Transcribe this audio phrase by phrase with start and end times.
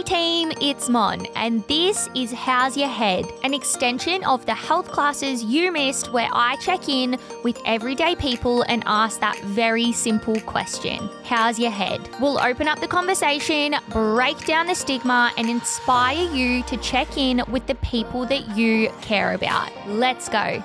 [0.00, 4.90] Hey team, it's Mon, and this is How's Your Head, an extension of the health
[4.90, 10.40] classes you missed where I check in with everyday people and ask that very simple
[10.40, 12.08] question How's your head?
[12.18, 17.42] We'll open up the conversation, break down the stigma, and inspire you to check in
[17.50, 19.70] with the people that you care about.
[19.86, 20.64] Let's go.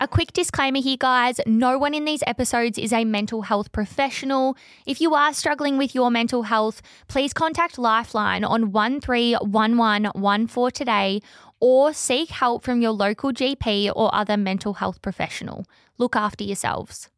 [0.00, 4.56] A quick disclaimer here, guys no one in these episodes is a mental health professional.
[4.86, 11.20] If you are struggling with your mental health, please contact Lifeline on 131114 today
[11.58, 15.66] or seek help from your local GP or other mental health professional.
[15.98, 17.08] Look after yourselves.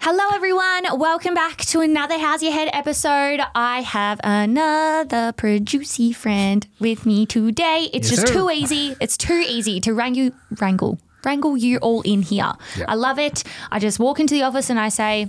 [0.00, 0.98] Hello, everyone.
[0.98, 3.40] Welcome back to another How's Your Head episode.
[3.54, 7.88] I have another Producey friend with me today.
[7.94, 8.34] It's Yes, just sir.
[8.34, 8.94] too easy.
[9.00, 12.52] It's too easy to wrangle, wrangle, wrangle you all in here.
[12.78, 12.84] Yeah.
[12.88, 13.42] I love it.
[13.70, 15.26] I just walk into the office and I say,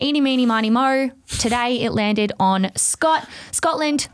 [0.00, 1.10] eeny, meeny, miny, mo.
[1.40, 4.08] Today it landed on Scott, Scotland.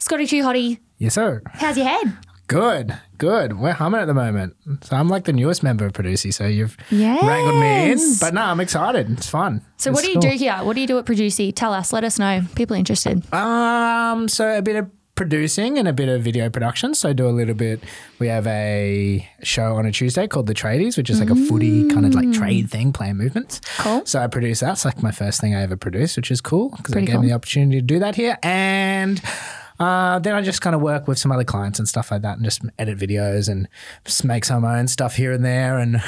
[0.00, 1.42] Scotty Too Hottie, Yes, sir.
[1.52, 2.16] how's your head?
[2.46, 3.58] Good, good.
[3.58, 4.56] We're humming at the moment.
[4.82, 6.32] So I'm like the newest member of Producey.
[6.32, 7.98] So you've wrangled me in.
[8.18, 9.10] But no, I'm excited.
[9.10, 9.60] It's fun.
[9.76, 10.30] So, It's what do you cool.
[10.30, 10.56] do here?
[10.62, 11.52] What do you do at Producey?
[11.54, 11.92] Tell us.
[11.92, 12.40] Let us know.
[12.54, 13.22] People interested.
[13.34, 16.94] Um, so a bit of producing and a bit of video production.
[16.94, 17.82] So I do a little bit.
[18.20, 21.88] We have a show on a Tuesday called The Tradies, which is like a footy
[21.88, 23.58] kind of like trade thing, playing movements.
[23.58, 23.82] Mm.
[23.82, 24.06] Cool.
[24.06, 24.74] So I produce that.
[24.74, 27.14] It's like my first thing I ever produced, which is cool because they Pretty gave
[27.14, 27.22] cool.
[27.22, 28.38] me the opportunity to do that here.
[28.44, 29.20] And
[29.80, 32.36] uh, then I just kind of work with some other clients and stuff like that
[32.36, 33.68] and just edit videos and
[34.04, 36.00] just make some of my own stuff here and there and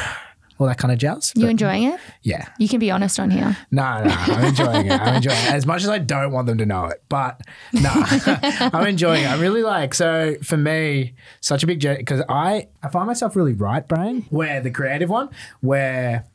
[0.60, 1.32] all that kind of jazz.
[1.34, 1.98] You enjoying it?
[2.22, 2.48] yeah.
[2.58, 3.56] You can be honest on here.
[3.70, 4.92] No, no, I'm enjoying it.
[5.00, 7.02] I'm enjoying it as much as I don't want them to know it.
[7.08, 7.40] But
[7.72, 9.30] no, I'm enjoying it.
[9.30, 9.94] I really like.
[9.94, 14.26] So for me, such a big journey because I I find myself really right brain,
[14.28, 15.30] where the creative one,
[15.62, 16.26] where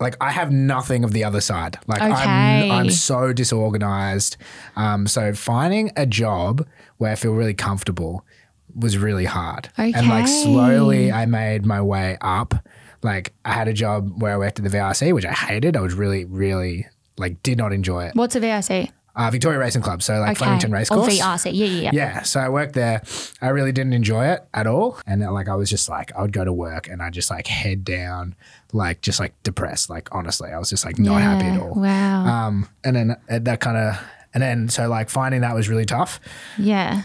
[0.00, 1.78] like I have nothing of the other side.
[1.86, 2.12] Like Okay.
[2.12, 4.36] I'm I'm so disorganized.
[4.74, 8.26] Um, so finding a job where I feel really comfortable
[8.74, 9.68] was really hard.
[9.78, 9.92] Okay.
[9.94, 12.54] And like slowly I made my way up.
[13.02, 15.76] Like I had a job where I worked at the VRC, which I hated.
[15.76, 16.86] I was really, really
[17.18, 18.14] like did not enjoy it.
[18.14, 18.90] What's a VRC?
[19.14, 20.38] Uh, Victoria Racing Club, so like Okay.
[20.38, 21.18] Flemington Racecourse.
[21.20, 21.50] VRC.
[21.52, 21.90] Yeah, yeah, yeah.
[21.92, 23.02] Yeah, so I worked there.
[23.42, 26.22] I really didn't enjoy it at all, and uh, like I was just like I
[26.22, 28.34] would go to work and I just like head down,
[28.72, 29.90] like just like depressed.
[29.90, 31.74] Like honestly, I was just like not happy at all.
[31.74, 32.24] Wow.
[32.24, 34.00] Um, and then uh, that kind of,
[34.32, 36.18] and then so like finding that was really tough.
[36.56, 37.02] yeah.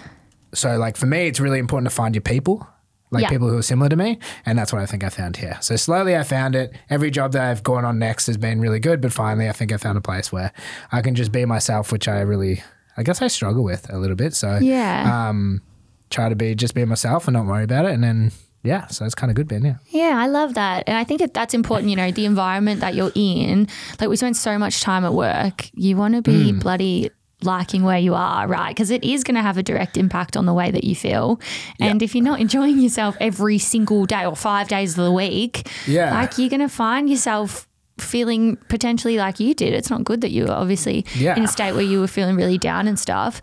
[0.53, 2.65] So like for me, it's really important to find your people,
[3.11, 3.29] like Yeah.
[3.29, 5.57] people who are similar to me, and that's what I think I found here.
[5.61, 6.73] So slowly I found it.
[6.89, 9.71] Every job that I've gone on next has been really good, but finally I think
[9.71, 10.51] I found a place where
[10.91, 12.63] I can just be myself, which I really,
[12.97, 14.33] I guess I struggle with a little bit.
[14.33, 15.29] So Yeah.
[15.29, 15.61] um,
[16.09, 18.31] try to be just be myself and not worry about it, and then
[18.63, 19.63] yeah, so it's kind of good, Ben.
[19.63, 20.83] Yeah, Yeah, I love that.
[20.87, 23.67] And I think that that's important, you know, the environment that you're in.
[23.99, 25.69] Like we spend so much time at work.
[25.73, 26.59] You want to be Hmm.
[26.59, 27.11] bloody
[27.43, 28.69] liking where you are, right?
[28.69, 31.39] Because it is going to have a direct impact on the way that you feel.
[31.79, 35.69] And if you're not enjoying yourself every single day or five days of the week,
[35.85, 36.13] Yeah.
[36.19, 37.67] like you're going to find yourself
[37.99, 39.73] feeling potentially like you did.
[39.73, 41.35] It's not good that you were obviously Yeah.
[41.35, 43.41] in a state where you were feeling really down and stuff.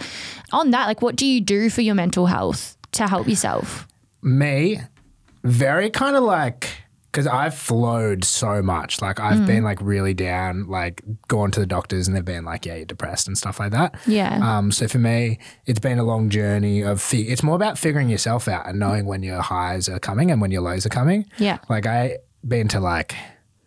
[0.53, 3.87] On that, like what do you do for your mental health to help yourself?
[4.23, 4.81] me,
[5.43, 6.69] very kind of like
[7.15, 9.01] because I've flowed so much.
[9.01, 9.47] Like I've Mm.
[9.47, 12.85] been like really down, like gone to the doctors and they've been like, yeah, you're
[12.87, 13.95] depressed and stuff like that.
[14.07, 14.39] Yeah.
[14.59, 17.01] Um, so for me, it's been a long journey of.
[17.01, 20.41] Fi- it's more about figuring yourself out and knowing when your highs are coming and
[20.41, 21.25] when your lows are coming.
[21.39, 21.59] Yeah.
[21.69, 23.15] Like I been to like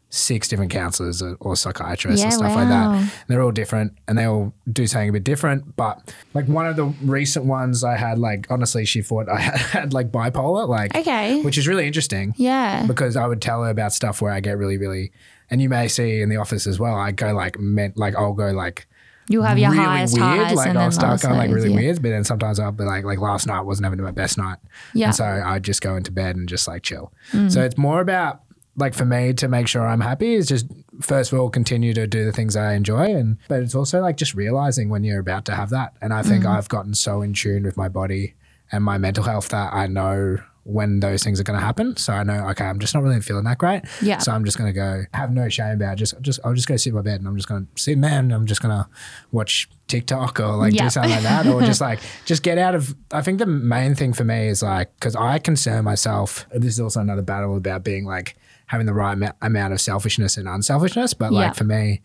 [0.10, 2.94] six different counselors or, or psychiatrists Yeah, and stuff like wow.
[2.94, 3.14] that.
[3.28, 5.76] They're all different and they all do something a bit different.
[5.76, 9.58] But like one of the recent ones I had, like honestly, she thought I had,
[9.82, 11.42] had like bipolar, like Okay.
[11.42, 12.86] which is really interesting Yeah.
[12.88, 15.12] because I would tell her about stuff where I get really, really,
[15.50, 16.96] and you may see in the office as well.
[16.96, 18.88] I go like, meant like I'll go like
[19.30, 21.70] You'll have your really highest weird, highs like and I'll then start going like really
[21.72, 21.76] yeah.
[21.76, 24.58] weird, but then sometimes I'll be like, like last night wasn't having my best night,
[24.94, 25.08] Yeah.
[25.08, 25.10] Mm.
[25.10, 27.12] and so I'd just go into bed and just like chill.
[27.50, 28.40] So it's more about
[28.78, 30.68] like for me to make sure I'm happy is just
[31.02, 34.18] first of all continue to do the things I enjoy, and but it's also like
[34.18, 36.56] just realizing when you're about to have that, and I think mm.
[36.56, 38.36] I've gotten so in tune with my body
[38.72, 40.38] and my mental health that I know
[40.68, 41.96] when those things are going to happen.
[41.96, 43.84] So I know, okay, I'm just not really feeling that great.
[44.02, 44.18] Yeah.
[44.18, 45.96] So I'm just going to go have no shame about it.
[45.96, 47.98] Just, just, I'll just go sit in my bed and I'm just going to sit,
[47.98, 48.34] man.
[48.34, 48.86] I'm just going to
[49.32, 50.84] watch TikTok or like Yeah.
[50.84, 53.96] do something like that or just like, just get out of, I think the main
[53.96, 56.46] thing for me is like, cause I concern myself.
[56.54, 58.36] This is also another battle about being like
[58.68, 61.14] having the right amou- amount of selfishness and unselfishness.
[61.14, 61.54] But like Yeah.
[61.54, 62.02] for me,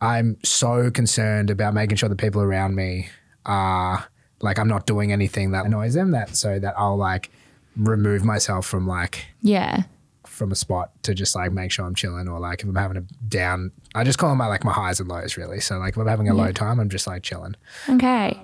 [0.00, 3.08] I'm so concerned about making sure the people around me
[3.46, 4.06] are
[4.42, 7.30] like, I'm not doing anything that annoys them that so that I'll like,
[7.76, 9.82] remove myself from like Yeah.
[10.24, 12.96] from a spot to just like make sure I'm chilling or like if I'm having
[12.96, 15.60] a down I just call them my like my highs and lows really.
[15.60, 17.54] So like if I'm having a low time, I'm just like chilling.
[17.88, 18.38] Okay.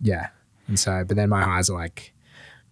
[0.00, 0.28] yeah.
[0.68, 2.12] And so, but then my highs are like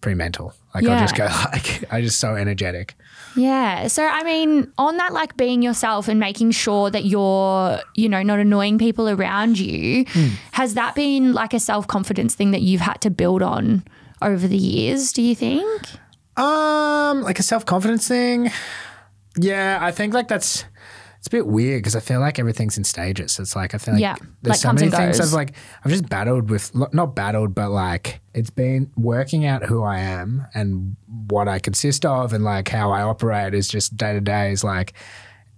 [0.01, 0.53] pre mental.
[0.75, 2.95] Like I'll just go like I just so energetic.
[3.35, 3.87] Yeah.
[3.87, 8.23] So, I mean, on that, like being yourself and making sure that you're, you know,
[8.23, 10.27] not annoying people around you, Hmm.
[10.53, 13.83] has that been like a self confidence thing that you've had to build on
[14.21, 15.81] over the years, do you think?
[16.35, 18.51] Um, like a self confidence thing.
[19.37, 20.65] Yeah, I think like that's
[21.27, 23.37] it's a bit weird because I feel like everything's in stages.
[23.37, 25.19] It's like I feel like Yeah, there's like so many things.
[25.19, 25.53] I've like
[25.83, 30.45] I've just battled with not battled, but like it's been working out who I am
[30.53, 30.95] and
[31.29, 34.63] what I consist of and like how I operate is just day to day is
[34.63, 34.93] like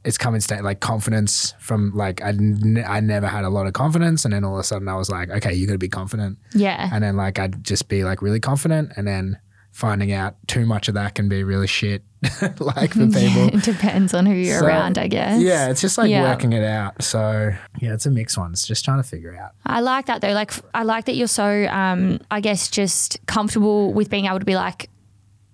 [0.03, 3.67] it's come in state like confidence from like I, n- I never had a lot
[3.67, 5.77] of confidence and then all of a sudden I was like okay you got to
[5.77, 6.89] be confident Yeah.
[6.91, 9.37] and then like I'd just be like really confident and then
[9.79, 12.03] finding out too much of that can be really shit
[12.59, 15.41] like for people it depends on who you're So, around, I guess.
[15.41, 16.23] yeah it's just like Yeah.
[16.23, 19.51] working it out so yeah it's a mixed one it's just trying to figure out
[19.65, 20.33] I like that though.
[20.33, 24.45] Like, I like that you're so, um, I guess, just comfortable with being able to
[24.45, 24.89] be like,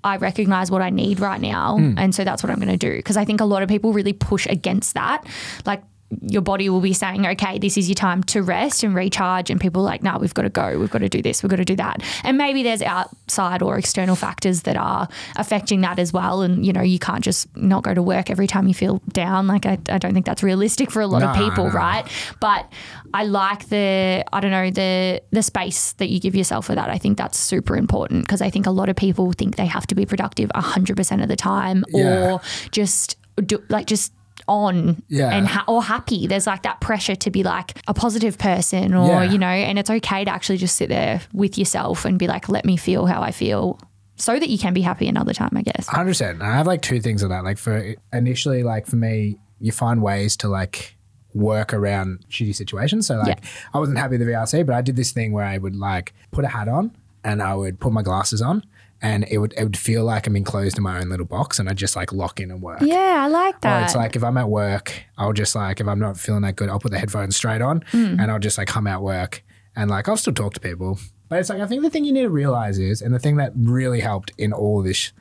[0.04, 1.78] I recognize what I need right now.
[1.78, 1.98] Hmm.
[1.98, 2.96] And so that's what I'm going to do.
[2.96, 5.26] Because I think a lot of people really push against that.
[5.66, 5.84] Like,
[6.22, 9.50] your body will be saying, okay, this is your time to rest and recharge.
[9.50, 10.78] And people are like, no, we've got to go.
[10.78, 11.42] We've got to do this.
[11.42, 12.04] We've got to do that.
[12.24, 16.42] And maybe there's outside or external factors that are affecting that as well.
[16.44, 19.48] And, you know, you can't just not go to work every time you feel down.
[19.48, 22.06] Like, I, I don't think that's realistic for a lot of people, right?
[22.40, 22.72] But
[23.14, 26.90] I like the, I don't know, the, the space that you give yourself for that.
[26.90, 29.88] I think that's super important because I think a lot of people think they have
[29.88, 32.34] to be productive 100% of the time Yeah.
[32.34, 32.42] or
[32.72, 34.14] just do, like, just
[34.48, 35.30] on Yeah.
[35.36, 39.08] and ha- or happy there's like that pressure to be like a positive person or
[39.08, 39.32] Yeah.
[39.32, 42.48] you know and it's okay to actually just sit there with yourself and be like
[42.50, 43.80] let me feel how i feel
[44.18, 47.00] so that you can be happy another time i guess 100% i have like two
[47.02, 50.96] things on that like for initially like for me you find ways to like
[51.34, 53.50] work around shitty situations so like Yeah.
[53.74, 56.14] i wasn't happy with the vrc but i did this thing where i would like
[56.32, 58.64] put a hat on and i would put my glasses on
[59.02, 61.68] and it would it would feel like i'm enclosed in my own little box and
[61.70, 64.24] i just like lock in and work yeah i like Or that it's like if
[64.24, 67.00] I'm at work, I'll just like if I'm not feeling that good, I'll put the
[67.00, 68.22] headphones straight on Mm.
[68.22, 69.44] and I'll just like come out work
[69.76, 70.98] and like I'll still talk to people.
[71.30, 73.36] But it's like I think the thing you need to realize is, and the thing
[73.38, 75.12] that really helped in all this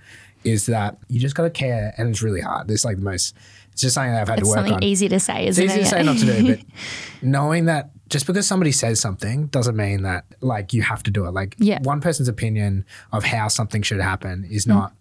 [0.45, 2.71] is that you just gotta care and it's really hard.
[2.71, 3.35] It's like the most
[3.73, 4.65] it's just something that I've had it's to work on.
[4.69, 4.83] something on.
[4.85, 6.65] easy to say isn't it's easy it Easy to say not to do, but
[7.23, 11.27] knowing that just because somebody says something doesn't mean that like you have to do
[11.27, 11.33] it.
[11.33, 11.79] Like Yeah.
[11.81, 11.85] Mm.
[11.85, 14.93] one person's opinion of how something should happen is not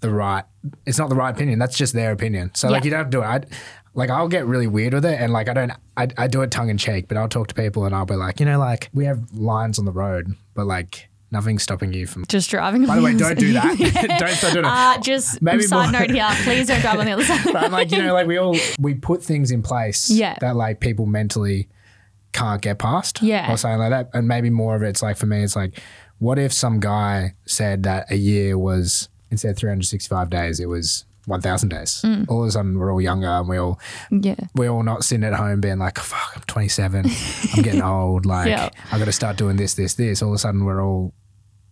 [0.00, 0.44] the right.
[0.86, 1.58] It's not the right opinion.
[1.58, 2.52] That's just their opinion.
[2.54, 3.26] So like you don't have to do it.
[3.26, 3.40] I,
[3.92, 5.72] like I'll get really weird with it, and like I don't.
[5.96, 8.14] I, I do it tongue in cheek, but I'll talk to people and I'll be
[8.14, 12.06] like, you know, like we have lines on the road, but like nothing's stopping you
[12.06, 12.24] from.
[12.28, 13.76] just driving By the way, don't do that.
[14.20, 14.68] don't start doing it.
[14.70, 17.56] uh, just Maybe side more- note here please don't drive on the other side but
[17.64, 20.36] I'm like, you know, like we all we put things in place Yeah.
[20.40, 21.68] that like people mentally
[22.32, 23.22] can't get past.
[23.22, 23.52] Yeah.
[23.52, 24.10] Or something like that.
[24.12, 25.80] And maybe more of it's like for me, it's like,
[26.18, 31.04] what if some guy said that a year was instead of 365 days, it was
[31.26, 32.02] 1,000 days.
[32.04, 32.26] Mm.
[32.28, 33.78] All of a sudden, we're all younger and we all
[34.10, 37.06] yeah we're all not sitting at home being like, fuck, I'm 27,
[37.56, 38.26] I'm getting old.
[38.26, 38.70] Like, Yeah.
[38.90, 40.22] I got to start doing this, this, this.
[40.22, 41.12] All of a sudden, we're all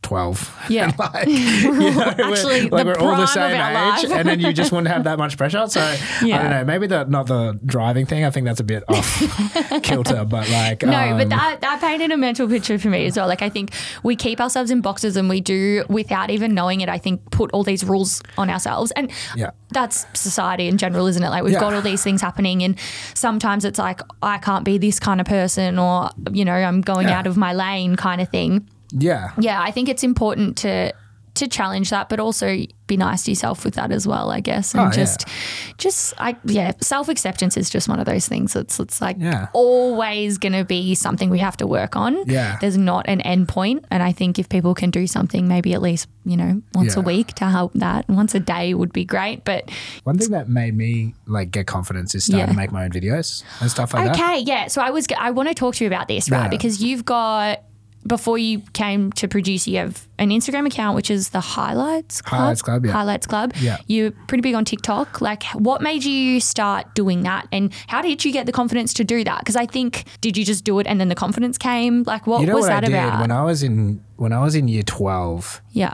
[0.03, 0.67] 12.
[0.71, 0.85] Yeah.
[0.85, 4.41] And, like, you know, actually we're, like the we're all the same age, and then
[4.41, 5.67] you just wouldn't have that much pressure.
[5.69, 6.65] So I don't know.
[6.65, 8.25] Maybe the not the driving thing.
[8.25, 12.11] I think that's a bit off kilter, but like No, um, but that that painted
[12.13, 13.27] a mental picture for me as well.
[13.29, 13.73] Like I think
[14.03, 16.89] we keep ourselves in boxes and we do without even knowing it.
[16.89, 19.51] I think put all these rules on ourselves, and Yeah.
[19.71, 21.29] that's society in general, isn't it?
[21.31, 21.61] Like we've Yeah.
[21.61, 22.77] got all these things happening, and
[23.15, 27.09] sometimes it's like I can't be this kind of person, or you know, I'm going
[27.09, 27.19] Yeah.
[27.19, 28.69] out of my lane, kind of thing.
[28.93, 30.93] Yeah, Yeah, I think it's important to
[31.35, 34.75] to challenge that, but also be nice to yourself with that as well, I guess.
[34.75, 34.91] And Oh, yeah.
[34.91, 35.29] just
[35.77, 38.57] just I yeah, self acceptance is just one of those things.
[38.57, 39.47] It's it's like Yeah.
[39.53, 42.25] always gonna be something we have to work on.
[42.27, 42.57] Yeah.
[42.61, 43.85] There's not an end point.
[43.89, 47.01] And I think if people can do something maybe at least, you know, once a
[47.01, 48.09] week to help that.
[48.09, 49.45] Once a day would be great.
[49.45, 49.71] But
[50.03, 52.53] One thing that made me like get confidence is starting Yeah.
[52.53, 54.17] to make my own videos and stuff like that.
[54.19, 54.67] Okay, yeah.
[54.67, 56.45] So I was I want to talk to you about this, right?
[56.45, 56.49] Yeah.
[56.49, 57.63] Because you've got
[58.09, 62.41] before you came to produce, you have an Instagram account which is the Highlights Club.
[62.41, 62.93] Highlights Club, yeah.
[62.93, 63.53] Highlights Club.
[63.61, 63.77] Yeah.
[63.87, 65.21] You're pretty big on TikTok.
[65.21, 69.05] Like, what made you start doing that, and how did you get the confidence to
[69.05, 69.41] do that?
[69.41, 72.03] Because I think did you just do it and then the confidence came?
[72.05, 73.21] Like, what You know was what that I did about?
[73.21, 75.61] when I was in when I was in year twelve.
[75.73, 75.93] yeah.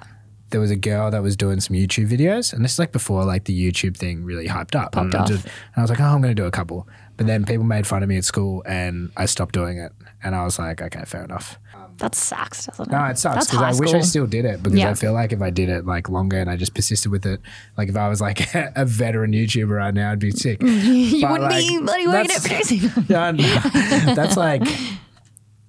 [0.50, 3.24] There was a girl that was doing some YouTube videos, and this is like before
[3.24, 4.92] like the YouTube thing really hyped up.
[4.92, 6.86] Popped and, I just- and I was like, oh, I'm going to do a couple.
[7.16, 9.90] But then people made fun of me at school, and I stopped doing it.
[10.24, 11.58] And I was like, okay, fair enough.
[11.98, 12.90] That sucks, doesn't it?
[12.92, 14.02] No, it sucks That's because I wish I school.
[14.02, 14.90] still did it because Yeah.
[14.90, 17.40] I feel like if I did it like longer and I just persisted with it,
[17.76, 20.60] like if I was like a veteran YouTuber right now, I'd be sick.
[20.62, 23.04] you But, wouldn't be like, bloody working at that's- producing.
[23.08, 24.62] Yeah, no, that's like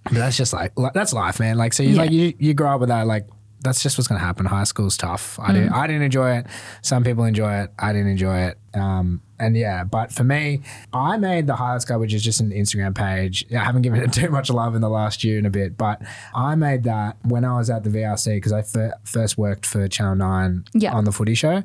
[0.05, 1.57] But that's just like li- that's life, man.
[1.57, 2.01] Like so, you Yeah.
[2.01, 3.05] like you you grow up with that.
[3.05, 3.27] Like
[3.65, 4.45] that's just what's gonna happen.
[4.45, 5.37] High school's tough.
[5.39, 6.47] I didn't I didn't enjoy it.
[6.81, 7.71] Some people enjoy it.
[7.77, 8.57] I didn't enjoy it.
[8.73, 10.61] Um, and yeah, but for me,
[10.93, 13.45] I made the Highlights Club, which is just an Instagram page.
[13.53, 16.01] I haven't given it too much love in the last year and a bit, but
[16.33, 18.61] I made that when I was at the VRC because I
[19.03, 20.93] first worked for Channel Nine Yeah.
[20.93, 21.63] on the Footy Show,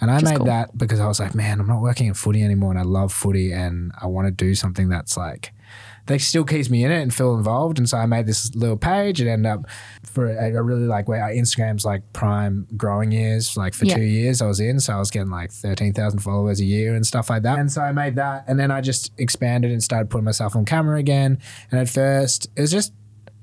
[0.00, 0.46] and I made cool.
[0.46, 3.12] that because I was like, man, I'm not working in footy anymore, and I love
[3.12, 5.52] footy, and I want to do something that's like
[6.10, 7.78] that still keeps me in it and feel involved.
[7.78, 9.20] And so I made this little page.
[9.20, 9.64] and end up
[10.04, 13.56] for a, a really like where Instagram's like prime growing years.
[13.56, 13.96] Like for Yeah.
[13.96, 16.94] two years I was in, so I was getting like thirteen thousand followers a year
[16.94, 17.58] and stuff like that.
[17.58, 20.64] And so I made that, and then I just expanded and started putting myself on
[20.64, 21.38] camera again.
[21.70, 22.92] And at first it was just.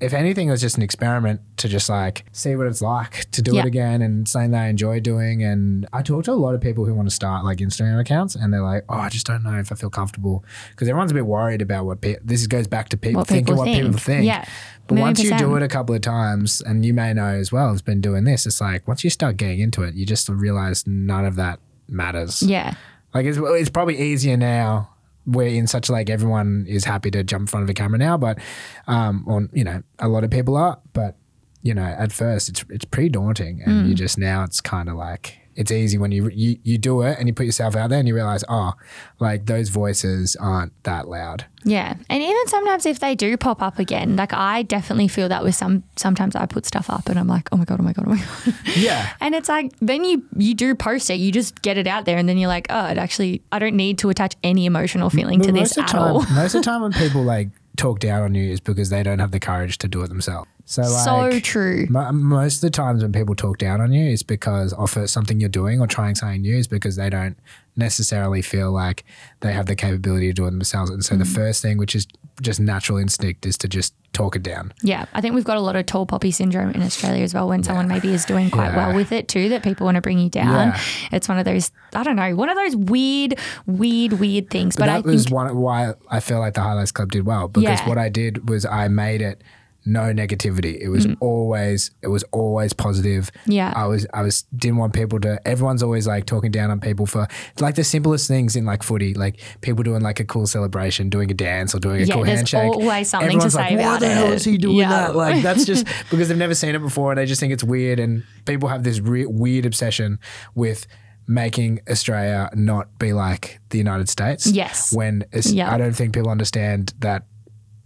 [0.00, 3.42] If anything, it was just an experiment to just like see what it's like to
[3.42, 3.62] do Yeah.
[3.62, 5.42] it again and something that I enjoy doing.
[5.42, 8.36] And I talk to a lot of people who want to start like Instagram accounts
[8.36, 11.14] and they're like, oh, I just don't know if I feel comfortable because everyone's a
[11.14, 13.82] bit worried about what pe- this goes back to people What thinking people what think.
[13.86, 14.24] people think.
[14.24, 14.44] Yeah.
[14.86, 17.50] But Million once you do it a couple of times, and you may know as
[17.52, 20.28] well, has been doing this, it's like once you start getting into it, you just
[20.28, 22.42] realize none of that matters.
[22.42, 22.74] Yeah.
[23.12, 24.90] Like it's, it's probably easier now.
[25.28, 28.16] We're in such like everyone is happy to jump in front of a camera now,
[28.16, 28.38] but
[28.86, 31.16] um, on you know a lot of people are, but
[31.62, 33.88] you know at first it's it's pretty daunting, and Mm.
[33.88, 37.18] you just now it's kind of like it's easy when you, you you do it
[37.18, 38.74] and you put yourself out there and you realize oh
[39.18, 41.44] like those voices aren't that loud.
[41.64, 41.96] Yeah.
[42.08, 45.56] And even sometimes if they do pop up again, like I definitely feel that with
[45.56, 48.06] some sometimes I put stuff up and I'm like, oh my God, oh my God,
[48.06, 48.54] oh my God.
[48.76, 52.04] Yeah, And it's like then you you do post it, you just get it out
[52.04, 55.10] there and then you're like, oh, it actually I don't need to attach any emotional
[55.10, 56.22] feeling to this at time, all.
[56.34, 59.18] most of the time when people like talk down on you is because they don't
[59.18, 60.48] have the courage to do it themselves.
[60.70, 61.86] So like so true.
[61.88, 65.40] Mo- Most of the times when people talk down on you is because of something
[65.40, 67.38] you're doing or trying something new is because they don't
[67.74, 69.04] necessarily feel like
[69.40, 70.90] they have the capability to do it themselves.
[70.90, 71.20] And so Mm.
[71.20, 72.06] the first thing, which is
[72.42, 74.72] just natural instinct, is to just talk it down.
[74.82, 77.48] Yeah, I think we've got a lot of tall poppy syndrome in Australia as well.
[77.48, 78.88] When someone maybe is doing quite Yeah.
[78.88, 80.48] well with it too, that people want to bring you down.
[80.68, 80.80] Yeah.
[81.12, 84.76] It's one of those I don't know, one of those weird, weird, weird things.
[84.76, 87.24] But, But, I that was think one why I feel like the Highlights Club did
[87.24, 87.88] well because Yeah.
[87.88, 89.42] what I did was I made it
[89.88, 90.78] no negativity.
[90.78, 93.30] It was always it was always positive.
[93.46, 93.54] Mm.
[93.54, 93.72] Yeah.
[93.74, 97.06] I was I was didn't want people to everyone's always like talking down on people
[97.06, 97.26] for
[97.58, 101.30] like the simplest things in like footy, like people doing like a cool celebration, doing
[101.30, 102.72] a dance or doing a Yeah, cool there's handshake.
[102.74, 104.88] always something to Everyone's say like, about What the hell it." is he doing Yeah.
[104.90, 105.16] that?
[105.16, 107.98] Like that's just because they've never seen it before and they just think it's weird
[107.98, 110.18] and people have this re- weird obsession
[110.54, 110.86] with
[111.26, 114.92] making Australia not be like the United States Yes.
[114.92, 115.24] when.
[115.34, 117.24] I don't think people understand that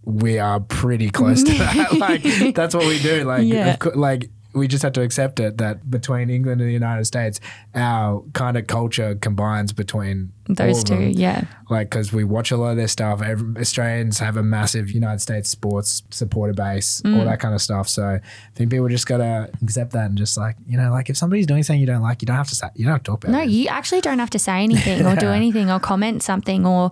[0.04, 1.92] we are pretty close to that.
[1.98, 3.24] like that's what we do.
[3.24, 3.76] Like, Yeah.
[3.76, 7.40] cour- like we just have to accept it that between England and the United States,
[7.74, 11.08] our kind of culture combines between those two, them.
[11.10, 11.44] yeah.
[11.70, 13.22] Like, because we watch a lot of their stuff.
[13.22, 17.18] Every, Australians have a massive United States sports supporter base, Mm.
[17.18, 17.88] all that kind of stuff.
[17.88, 18.20] So I
[18.54, 21.62] think people just gotta accept that and just like you know, like if somebody's doing
[21.62, 23.32] something you don't like, you don't have to say, you don't have to talk about
[23.34, 23.38] it.
[23.38, 23.48] No, it.
[23.48, 26.90] you actually don't have to say anything or do anything or comment something or,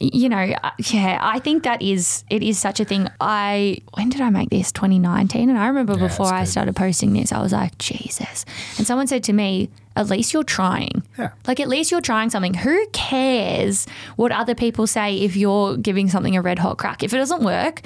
[0.00, 3.08] you know, uh, yeah, I think that is, it is such a thing.
[3.20, 4.72] I, when did I make this?
[4.72, 5.48] 2019.
[5.48, 8.44] And I remember before I started posting this, I was like, Jesus.
[8.78, 11.02] And someone said to me, at least you're trying.
[11.18, 11.30] Yeah.
[11.46, 12.54] Like, at least you're trying something.
[12.54, 13.86] Who cares
[14.16, 17.02] what other people say if you're giving something a red hot crack?
[17.02, 17.80] If it doesn't work,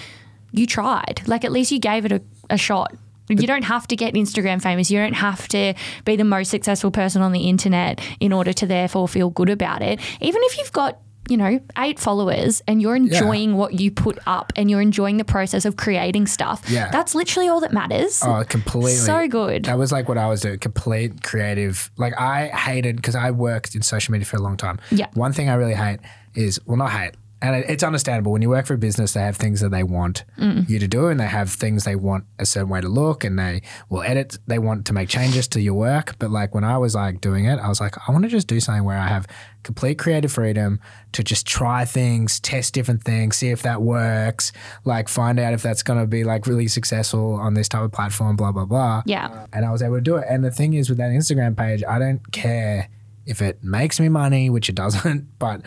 [0.51, 1.23] you tried.
[1.27, 2.93] Like, at least you gave it a, a shot.
[3.29, 4.91] You don't have to get Instagram famous.
[4.91, 5.75] You don't have to
[6.05, 9.83] be the most successful person on the internet in order to therefore feel good about
[9.83, 10.01] it.
[10.21, 10.99] Even if you've got,
[11.29, 15.25] you know, eight followers and you're enjoying what you put up and you're enjoying the
[15.25, 16.91] process of creating stuff, Yeah.
[16.91, 18.23] that's literally all that matters.
[18.25, 18.93] Oh, completely.
[18.93, 19.65] So good.
[19.67, 21.91] That was like what I was doing, complete creative.
[21.97, 24.81] Like I hated because I worked in social media for a long time.
[24.91, 25.07] Yeah.
[25.15, 26.01] One thing I really hate
[26.35, 29.37] is well, not hate, and it's understandable when you work for a business, they have
[29.37, 30.69] things that they want mm.
[30.69, 33.39] you to do, and they have things they want a certain way to look, and
[33.39, 34.39] they will edit.
[34.47, 36.17] They want to make changes to your work.
[36.19, 38.47] But like when I was like doing it, I was like, I want to just
[38.47, 39.27] do something where I have
[39.63, 40.81] complete creative freedom
[41.13, 44.53] to just try things, test different things, see if that works,
[44.85, 47.93] like find out if that's going to be like really successful on this type of
[47.93, 49.47] platform, blah blah blah yeah.
[49.53, 50.25] and I was able to do it.
[50.29, 52.89] And the thing is, with that Instagram page, I don't care
[53.27, 55.63] if it makes me money, which it doesn't, but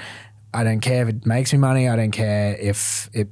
[0.53, 1.87] I don't care if it makes me money.
[1.87, 3.29] I don't care if it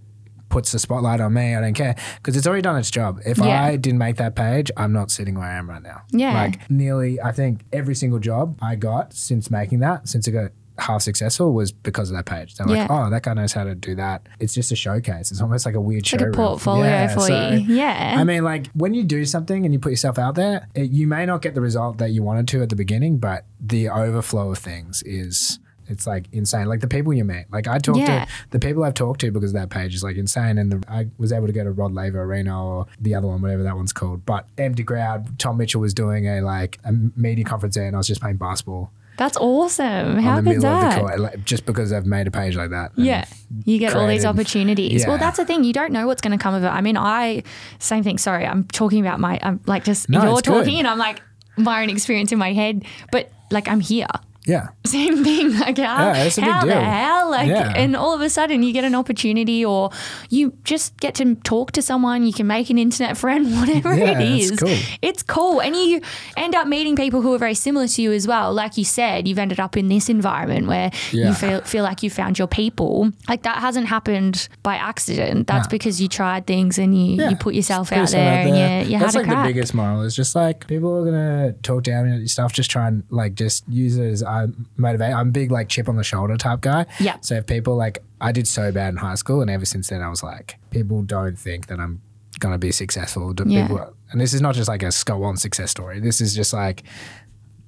[0.52, 1.56] puts the spotlight on me.
[1.56, 3.20] I don't care because it's already done its job.
[3.26, 3.64] If Yeah.
[3.64, 6.02] I didn't make that page, I'm not sitting where I am right now.
[6.12, 6.34] Yeah.
[6.34, 10.52] Like nearly, I think every single job I got since making that, since it got
[10.78, 12.56] half successful was because of that page.
[12.56, 12.88] They're like, Yeah.
[12.90, 14.26] oh, that guy knows how to do that.
[14.40, 15.32] It's just a showcase.
[15.32, 17.60] It's almost like a weird Like a portfolio Yeah, for so- you.
[17.76, 18.16] Yeah.
[18.18, 21.06] I mean, like when you do something and you put yourself out there, it, you
[21.08, 24.52] may not get the result that you wanted to at the beginning, but the overflow
[24.52, 25.60] of things is
[25.92, 26.66] it's like insane.
[26.68, 27.46] Like the people you meet.
[27.52, 28.26] Like I talked Yeah.
[28.26, 30.58] to the people I've talked to because that page is like insane.
[30.58, 33.42] And the, I was able to go to Rod Laver Arena or the other one,
[33.42, 34.26] whatever that one's called.
[34.26, 35.38] But empty crowd.
[35.38, 38.38] Tom Mitchell was doing a like a media conference there, and I was just playing
[38.38, 40.18] basketball That's awesome.
[40.20, 41.00] How on the good's middle of that?
[41.00, 42.92] court, like, just because I've made a page like that.
[42.96, 43.26] Yeah.
[43.66, 45.06] You get all these created- opportunities.
[45.06, 45.64] Well, that's the thing.
[45.64, 46.68] You don't know what's going to come of it.
[46.70, 47.44] I mean, I,
[47.78, 48.18] same thing.
[48.18, 50.54] Sorry, I'm talking about my, I'm like just, No, you're it's good.
[50.66, 51.22] talking and I'm like,
[51.58, 52.86] my own experience in my head.
[53.12, 54.08] But like, I'm here.
[54.46, 54.70] Yeah.
[54.86, 55.58] Same thing.
[55.60, 57.30] Like, how, Yeah, it's a big how the hell?
[57.30, 57.74] Like, Yeah.
[57.76, 59.92] and all of a sudden you get an opportunity or
[60.30, 64.20] you just get to talk to someone, you can make an internet friend, whatever Yeah,
[64.20, 64.78] it it's cool.
[65.02, 65.62] It's cool.
[65.62, 66.02] And you
[66.38, 68.52] end up meeting people who are very similar to you as well.
[68.54, 72.10] Like you said, you've ended up in this environment where you feel, feel like you
[72.10, 73.12] found your people.
[73.30, 75.48] Like that hasn't happened by accident.
[75.48, 75.72] That's No.
[75.72, 78.50] because you tried things and you, you put yourself Put out there, and
[78.88, 79.48] you, you That's had like a crack.
[79.48, 82.54] the biggest moral is just like people are gonna talk down at your stuff.
[82.54, 84.48] Just try and like just use it as uh,
[84.78, 85.14] motivate.
[85.14, 86.86] I'm big like chip on the shoulder type guy.
[87.00, 87.18] Yeah.
[87.22, 90.02] So if people like I did so bad in high school, and ever since then
[90.02, 92.02] I was like, people don't think that I'm
[92.40, 93.34] gonna be successful.
[93.46, 93.68] Yeah.
[93.68, 96.00] People, and this is not just like a go on success story.
[96.00, 96.84] This is just like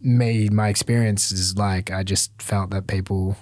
[0.02, 0.50] me.
[0.50, 3.36] My experience is like I just felt that people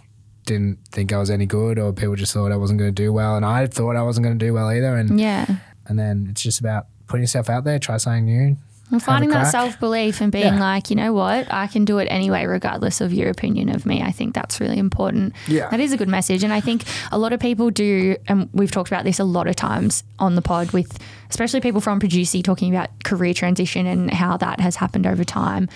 [0.45, 3.13] didn't think I was any good, or people just thought I wasn't going to do
[3.13, 4.95] well, and I thought I wasn't going to do well either.
[4.95, 5.45] And yeah.
[5.87, 8.57] and then it's just about putting yourself out there, try something new.
[8.91, 10.59] Well, finding that self belief and being Yeah.
[10.59, 14.01] like, you know what, I can do it anyway, regardless of your opinion of me.
[14.01, 15.33] I think that's really important.
[15.47, 15.69] Yeah.
[15.69, 16.43] That is a good message.
[16.43, 19.47] And I think a lot of people do, and we've talked about this a lot
[19.47, 24.11] of times on the pod with especially people from Producey talking about career transition and
[24.13, 25.69] how that has happened over time.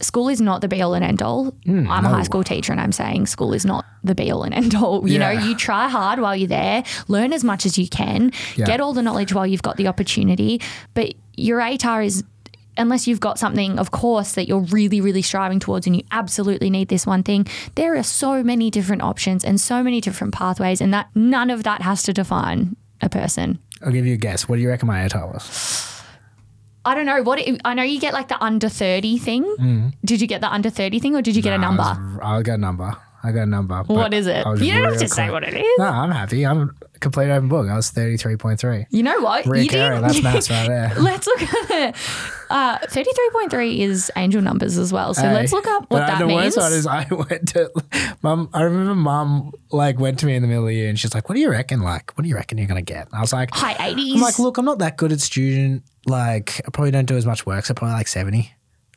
[0.00, 1.54] School is not the be all and end all.
[1.66, 2.04] I'm a Hmm.
[2.04, 5.08] high school teacher and I'm saying school is not the be all and end all.
[5.08, 8.66] You know, you try hard while you're there, learn as much as you can, Yeah.
[8.66, 10.60] get all the knowledge while you've got the opportunity.
[10.94, 12.22] But your ATAR is,
[12.76, 16.70] unless you've got something, of course, that you're really, really striving towards and you absolutely
[16.70, 20.80] need this one thing, there are so many different options and so many different pathways,
[20.80, 23.58] and that none of that has to define a person.
[23.84, 24.48] I'll give you a guess.
[24.48, 25.97] What do you reckon my ATAR was?
[26.88, 27.82] I don't know what I know.
[27.82, 29.44] You get like the under thirty thing.
[29.60, 29.92] Mm.
[30.04, 31.82] Did you get the under thirty thing, or did you get a number?
[31.82, 32.96] I, was, I got a number.
[33.22, 33.82] I got a number.
[33.82, 34.46] What is it?
[34.58, 35.78] You don't have to say what it is.
[35.78, 36.46] No, I'm happy.
[36.46, 37.68] I'm complete open book.
[37.68, 38.86] I was 33.3.
[38.90, 39.44] You know what?
[39.46, 40.00] you Reoccurring.
[40.00, 40.92] That's maths right there.
[40.98, 41.96] Let's look at it.
[42.50, 45.12] Uh, 33.3 is angel numbers as well.
[45.14, 46.56] So Hey, let's look up what that the means.
[46.56, 47.70] worst part is I went to
[48.22, 48.48] mum.
[48.54, 51.14] I remember mum like went to me in the middle of the year and she's
[51.14, 51.82] like, "What do you reckon?
[51.82, 54.14] Like, what do you reckon you're gonna get?" And I was like, High 80s.
[54.14, 55.82] I'm like, look, I'm not that good at student.
[56.06, 57.66] Like, I probably don't do as much work.
[57.66, 58.50] So probably like 70.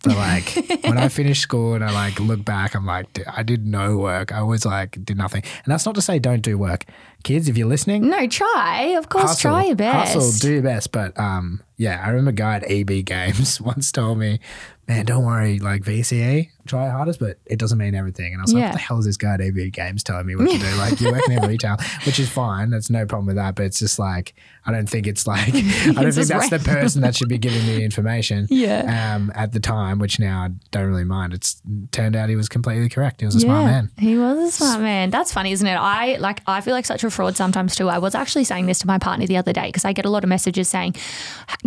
[0.03, 3.67] But like, when I finished school and I like look back, I'm like, I did
[3.67, 4.31] no work.
[4.31, 5.43] I was like, did nothing.
[5.43, 6.85] And that's not to say don't do work,
[7.23, 7.47] kids.
[7.47, 8.95] If you're listening, no, try.
[8.97, 10.13] Of course, hustle, try your best.
[10.15, 10.91] Hustle, do your best.
[10.91, 14.39] But um, yeah, I remember a guy at EB Games once told me,
[14.87, 18.33] man, don't worry, like VCE, try hardest, but it doesn't mean everything.
[18.33, 18.67] And I was like, Yeah.
[18.69, 20.75] what the hell is this guy at EB Games telling me what to do?
[20.75, 22.69] Like, you're working in retail, which is fine.
[22.69, 23.55] That's no problem with that.
[23.55, 24.33] But it's just like,
[24.65, 27.65] I don't think it's like, I don't think that's the person that should be giving
[27.65, 28.47] me information.
[28.61, 29.15] Yeah.
[29.15, 31.33] Um, at the time, which now I don't really mind.
[31.33, 33.21] It's turned out he was completely correct.
[33.21, 33.89] He was a smart man.
[33.97, 35.09] He was a smart man.
[35.09, 35.75] That's funny, isn't it?
[35.75, 37.89] I like I feel like such a fraud sometimes too.
[37.89, 40.09] I was actually saying this to my partner the other day because I get a
[40.09, 40.95] lot of messages saying,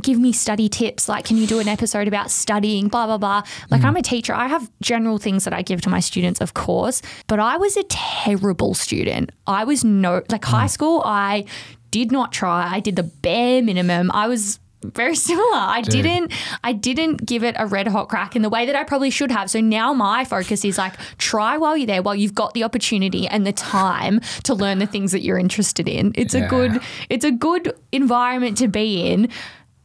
[0.02, 1.08] "Give me study tips.
[1.08, 2.88] Like, can you do an episode about studying?
[2.88, 4.34] Blah blah blah." Like, I'm a teacher.
[4.34, 7.76] I have general things that I give to my students, of course, but I was
[7.76, 9.32] a terrible student.
[9.46, 10.76] I was no like high hmm.
[10.76, 11.02] school.
[11.04, 11.46] I
[11.90, 12.60] did not try.
[12.76, 14.10] I did the bare minimum.
[14.12, 15.64] I was very similar.
[15.78, 18.84] I didn't I didn't give it a red hot crack in the way that I
[18.84, 19.50] probably should have.
[19.50, 23.26] So now my focus is like try while you're there, while you've got the opportunity
[23.26, 26.12] and the time to learn the things that you're interested in.
[26.14, 29.28] It's a good it's a good environment to be in.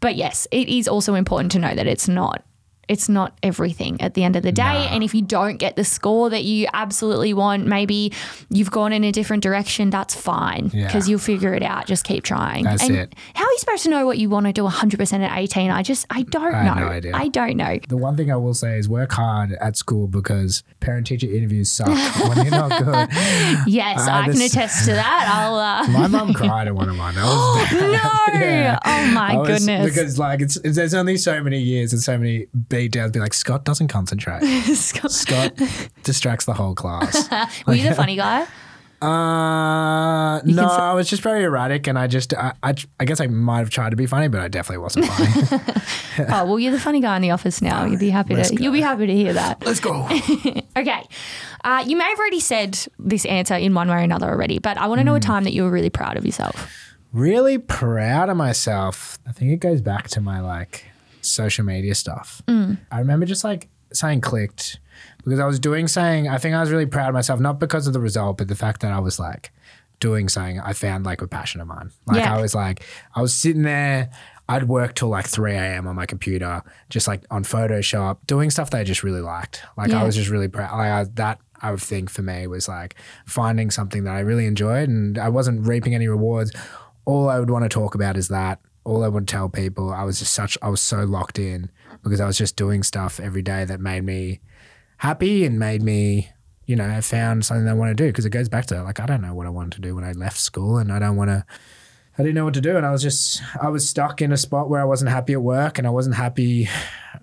[0.02, 2.43] But yes, it is also important to know that it's not
[2.89, 4.88] it's not everything at the end of the day.
[4.89, 8.12] And if you don't get the score that you absolutely want, maybe
[8.49, 10.88] you've gone in a different direction, that's fine Yeah.
[10.88, 11.86] because you'll figure it out.
[11.86, 12.63] Just keep trying.
[12.65, 13.15] That's and it.
[13.36, 15.69] How are you supposed to know what you want to do 100% at 18?
[15.71, 16.73] I just, I don't I know.
[16.73, 17.12] have no idea.
[17.15, 17.78] I don't know.
[17.88, 21.69] The one thing I will say is work hard at school because parent teacher interviews
[21.69, 23.08] suck when you're not good.
[23.67, 25.28] Yes, I I can attest to that.
[25.32, 27.13] I'll, uh, My mum cried at one of mine.
[27.15, 28.34] That was bad.
[28.34, 28.39] no.
[28.39, 28.80] Yeah.
[28.86, 29.86] Oh my was- goodness.
[29.86, 32.47] Because like it's, it's there's only so many years and so many
[32.84, 33.12] beat downs.
[33.12, 34.42] Be like Scott doesn't concentrate.
[34.76, 35.54] Scott
[36.04, 37.30] distracts the whole class.
[37.68, 38.46] Were you the funny guy?
[39.02, 43.22] Uh, no, say- I was just very erratic, and I just I, I I guess
[43.22, 45.72] I might have tried to be funny, but I definitely wasn't funny.
[46.30, 47.86] Oh, well, you're the funny guy in the office now.
[47.86, 49.63] You'd be happy to, you'll be happy to hear that.
[49.65, 50.06] Let's go.
[50.76, 51.02] Okay.
[51.63, 54.78] Uh, you may have already said this answer in one way or another already, but
[54.78, 55.32] I want to know a Hmm.
[55.32, 56.70] time that you were really proud of yourself.
[57.13, 59.18] really proud of myself.
[59.26, 60.84] I think it goes back to my like
[61.21, 62.41] social media stuff.
[62.47, 62.77] Mm.
[62.91, 64.79] I remember just like something clicked
[65.23, 66.27] because I was doing something.
[66.27, 68.55] I think I was really proud of myself, not because of the result, but the
[68.55, 69.51] fact that I was like
[69.99, 71.91] doing something I found like a passion of mine.
[72.05, 72.36] Like Yeah.
[72.36, 74.10] I was like, I was sitting there.
[74.47, 75.88] I'd work till like 3 a.m.
[75.88, 79.62] on my computer, just like on Photoshop, doing stuff that I just really liked.
[79.77, 80.01] Like Yeah.
[80.01, 80.71] I was just really proud.
[80.75, 84.45] Like I, that I would think for me was like finding something that I really
[84.45, 86.51] enjoyed and I wasn't reaping any rewards.
[87.05, 88.60] All I would want to talk about is that.
[88.89, 91.69] All I would tell people, I was just such, I was so locked in
[92.04, 94.41] because I was just doing stuff every day that made me
[94.97, 96.30] happy and made me,
[96.65, 98.99] you know, I found something I want to do because it goes back to like,
[98.99, 101.15] I don't know what I wanted to do when I left school and I don't
[101.15, 101.45] want to,
[102.17, 102.78] I didn't know what to do.
[102.78, 105.41] And I was just, I was stuck in a spot where I wasn't happy at
[105.41, 106.67] work and I wasn't happy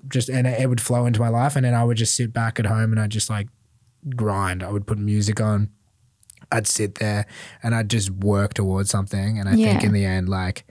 [0.09, 1.57] just, and it, it would flow into my life.
[1.57, 3.48] And then I would just sit back at home and I'd just like
[4.14, 4.62] grind.
[4.62, 5.70] I would put music on.
[6.52, 7.26] I'd sit there
[7.62, 9.38] and I'd just work towards something.
[9.38, 10.64] And I think in the end, like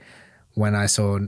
[0.56, 1.18] when I saw,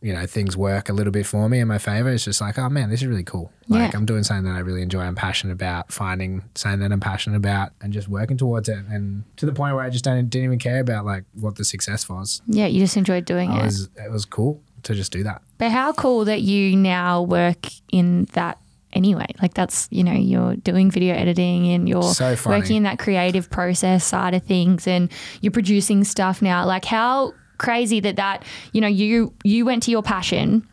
[0.00, 2.58] you know, things work a little bit for me in my favor, it's just like,
[2.58, 3.50] oh man, this is really cool.
[3.68, 3.98] Like Yeah.
[3.98, 5.00] I'm doing something that I really enjoy.
[5.00, 8.78] I'm passionate about finding something that I'm passionate about and just working towards it.
[8.90, 11.64] And to the point where I just don't, didn't even care about like what the
[11.64, 12.42] success was.
[12.46, 13.64] Yeah, you just enjoyed doing I it.
[13.64, 15.40] was, it was cool to just do that.
[15.56, 18.58] But how cool that you now work in that
[18.92, 19.26] anyway.
[19.42, 23.50] Like that's, you know, you're doing video editing and you're So working in that creative
[23.50, 26.66] process side of things and you're producing stuff now.
[26.66, 30.66] Like how crazy that that, you know, you you went to your passion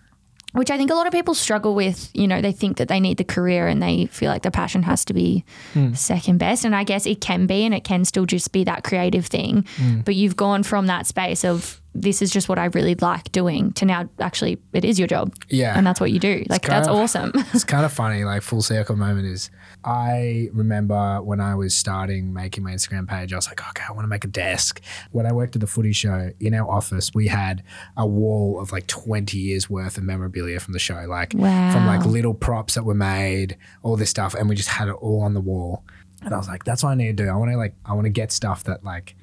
[0.53, 2.09] which I think a lot of people struggle with.
[2.13, 4.83] You know, they think that they need the career and they feel like the passion
[4.83, 5.93] has to be Hmm.
[5.93, 6.65] second best.
[6.65, 9.65] And I guess it can be, and it can still just be that creative thing.
[9.77, 10.01] Hmm.
[10.01, 13.71] But you've gone from that space of this is just what I really like doing
[13.73, 15.33] to now actually it is your job.
[15.47, 15.77] Yeah.
[15.77, 16.43] And that's what you do.
[16.49, 17.31] Like, that's of- awesome.
[17.53, 19.49] it's kind of funny, like full circle moment is
[19.83, 23.91] I remember when I was starting making my Instagram page, I was like, okay, I
[23.91, 24.79] want to make a desk.
[25.11, 27.63] When I worked at the footy show in our office, we had
[27.97, 32.05] a wall of like 20 years worth of memorabilia from the show, like from like
[32.05, 34.33] little props that were made, all this stuff.
[34.35, 35.83] And we just had it all on the wall.
[36.23, 37.29] And I was like, that's what I need to do.
[37.29, 39.15] I want to like, I want to get stuff that like,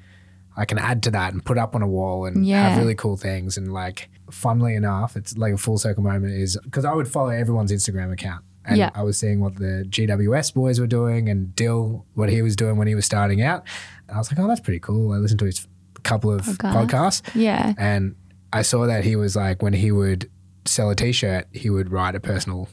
[0.57, 2.67] I can add to that and put up on a wall and Yeah.
[2.69, 3.55] have really cool things.
[3.57, 7.29] And like, funnily enough, it's like a full circle moment is because I would follow
[7.29, 8.43] everyone's Instagram account.
[8.69, 8.89] And Yeah.
[8.95, 12.77] I was seeing what the GWS boys were doing and Dill, what he was doing
[12.77, 13.63] when he was starting out.
[14.07, 15.11] And I was like, oh, that's pretty cool.
[15.11, 15.67] I listened to his
[16.03, 16.73] couple of Podcast.
[16.87, 17.73] podcasts yeah.
[17.77, 18.15] and
[18.53, 20.29] I saw that he was like, when he would
[20.65, 22.69] sell a t shirt, he would write a personal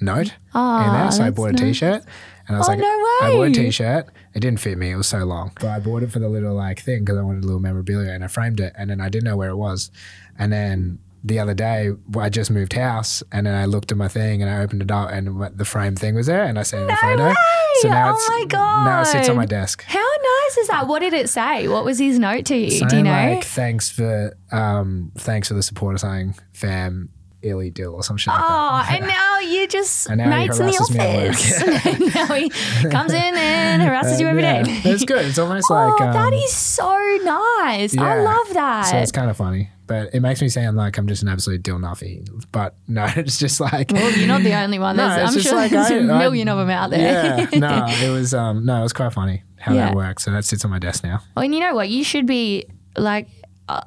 [0.00, 1.10] note Oh, in there.
[1.10, 1.60] So I bought a nice.
[1.60, 2.04] t-shirt,
[2.46, 4.06] and I was Oh, like, no I bought a t-shirt.
[4.34, 4.90] It didn't fit me.
[4.92, 7.22] It was so long, but I bought it for the little like thing because I
[7.22, 9.56] wanted a little memorabilia, and I framed it, and then I didn't know where it
[9.56, 9.90] was,
[10.38, 11.00] and then.
[11.24, 14.50] The other day, I just moved house, and then I looked at my thing, and
[14.50, 16.96] I opened it up, and the frame thing was there, and I sent it a
[16.96, 17.28] photo.
[17.28, 17.34] way!
[17.80, 19.82] So now Oh it's my now it sits on my desk.
[19.82, 20.86] How nice is that?
[20.86, 21.66] What did it say?
[21.68, 22.86] What was his note to you?
[22.88, 23.10] Do you know?
[23.10, 27.08] like thanks for um thanks for the support or something, fam,
[27.42, 28.46] illy dill or some shit like that.
[28.48, 28.92] Oh, that.
[29.00, 31.34] and now you just And now mates in the harasses me at work.
[31.34, 32.14] office.
[32.14, 32.50] now he
[32.90, 34.60] comes in and harasses you every day.
[34.60, 35.24] Uh, Yeah, it's good.
[35.26, 36.88] It's almost Oh, like um, that is so
[37.24, 37.96] nice.
[37.96, 38.86] I love that.
[38.86, 41.62] So it's kind of funny, but it makes me sound like I'm just an absolute
[41.64, 42.24] dill nuffy.
[42.52, 44.96] But no, it's just like well, you're not the only one.
[44.96, 47.48] No, There's, I'm sure like there's I- a I- million of them out there.
[47.52, 49.86] yeah, no, it was um no, it was quite funny how Yeah.
[49.86, 50.22] that works.
[50.24, 51.20] So that sits on my desk now.
[51.34, 51.88] Well, and you know what?
[51.88, 53.26] You should be like.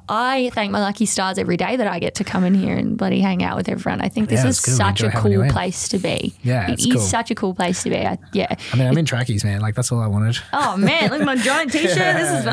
[0.08, 2.96] I- thank my lucky stars every day that I get to come in here and
[2.96, 4.00] bloody hang out with everyone.
[4.00, 4.66] I think this Yeah, is.
[4.66, 6.34] We such a enjoy having you cool place to be.
[6.42, 7.00] Yeah, it is cool.
[7.00, 7.96] such a cool place to be.
[7.98, 8.54] I, yeah.
[8.72, 9.60] I mean, I'm in trackies, man.
[9.60, 10.38] Like that's all I wanted.
[10.52, 11.94] Oh man, look at my giant t-shirt.
[11.96, 12.44] This is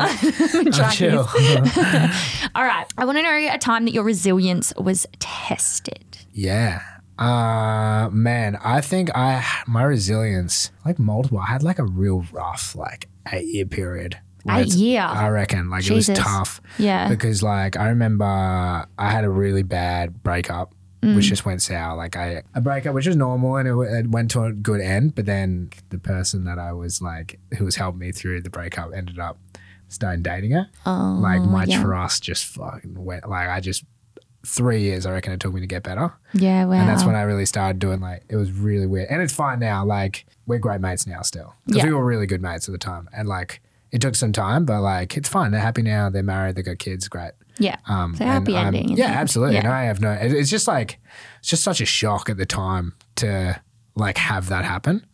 [0.52, 0.72] fun.
[0.72, 0.98] Trackies.
[0.98, 1.20] chill.
[2.54, 2.86] All right.
[2.98, 6.18] I want to know a time that your resilience was tested.
[6.32, 6.82] Yeah.
[7.18, 11.38] Uh man, I think I my resilience like multiple.
[11.38, 14.18] I had like a real rough like eight year period.
[14.46, 15.02] It's- year?
[15.02, 16.08] I reckon like Jesus.
[16.08, 16.60] it was tough.
[16.78, 17.08] Yeah.
[17.08, 20.74] Because like I remember I had a really bad breakup.
[21.02, 21.16] Mm.
[21.16, 21.96] Which just went sour.
[21.96, 25.14] Like I a breakup, which was normal, and it, it went to a good end.
[25.14, 28.92] But then the person that I was like, who was helping me through the breakup,
[28.94, 29.38] ended up
[29.88, 30.68] starting dating her.
[30.84, 31.82] Oh, like my yeah.
[31.82, 33.26] trust just fucking went.
[33.26, 33.82] Like I just
[34.44, 36.12] three years, I reckon it took me to get better.
[36.34, 36.72] Yeah, wow.
[36.74, 39.08] And that's when I really started doing like it was really weird.
[39.08, 39.86] And it's fine now.
[39.86, 41.54] Like we're great mates now still.
[41.66, 41.86] Because Yeah.
[41.88, 43.08] we were really good mates at the time.
[43.14, 45.50] And like it took some time, but like it's fine.
[45.50, 46.10] They're happy now.
[46.10, 46.56] They're married.
[46.56, 47.08] They got kids.
[47.08, 47.32] Great.
[47.58, 47.76] yeah.
[47.88, 49.54] Um, So happy and, um, ending, yeah, absolutely.
[49.54, 49.60] Yeah.
[49.64, 50.12] And I have no.
[50.12, 50.98] It's just like
[51.40, 53.60] it's just such a shock at the time to
[53.96, 55.04] like have that happen.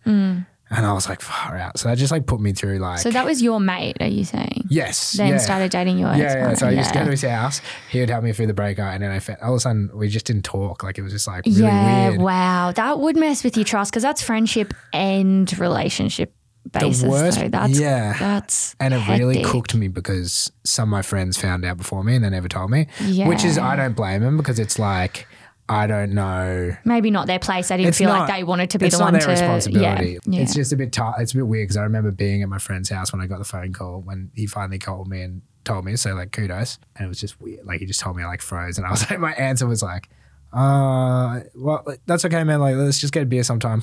[0.68, 1.78] And I was like, far out.
[1.78, 2.98] So that just like put me through like.
[2.98, 3.02] Mm.
[3.04, 4.64] So that was your mate, are you saying?
[4.68, 5.12] yes.
[5.12, 5.38] Then yeah.
[5.38, 6.54] started dating your Yeah, ex yeah.
[6.54, 7.60] So I used to go to his house.
[7.88, 9.90] He would help me through the breakup, and then I felt all of a sudden
[9.94, 10.82] we just didn't talk.
[10.82, 12.20] Like it was just like really yeah, weird.
[12.20, 12.72] wow.
[12.72, 16.34] That would mess with your trust because that's friendship and relationship
[16.72, 17.02] basis.
[17.04, 17.48] worst- though.
[17.48, 18.16] That's yeah.
[18.18, 22.16] That's And it really cooked me because some of my friends found out before me
[22.16, 22.86] and they never told me.
[23.02, 23.28] Yeah.
[23.28, 25.26] Which is I don't blame them because it's like
[25.68, 26.76] I don't know.
[26.84, 27.68] Maybe not their place.
[27.68, 29.22] They didn't It's feel not- like they wanted to be it's the not one their
[29.22, 29.28] to.
[29.30, 30.12] responsibility.
[30.12, 30.40] Yeah, yeah.
[30.42, 31.14] It's just a bit tight.
[31.18, 33.38] It's a bit weird because I remember being at my friend's house when I got
[33.38, 35.96] the phone call when he finally called me and told me.
[35.96, 37.66] So like kudos, and it was just weird.
[37.66, 39.82] Like he just told me I like froze, and I was like, my answer was
[39.82, 40.08] like,
[40.52, 42.60] uh, well, that's okay, man.
[42.60, 43.82] Like let's just get a beer sometime.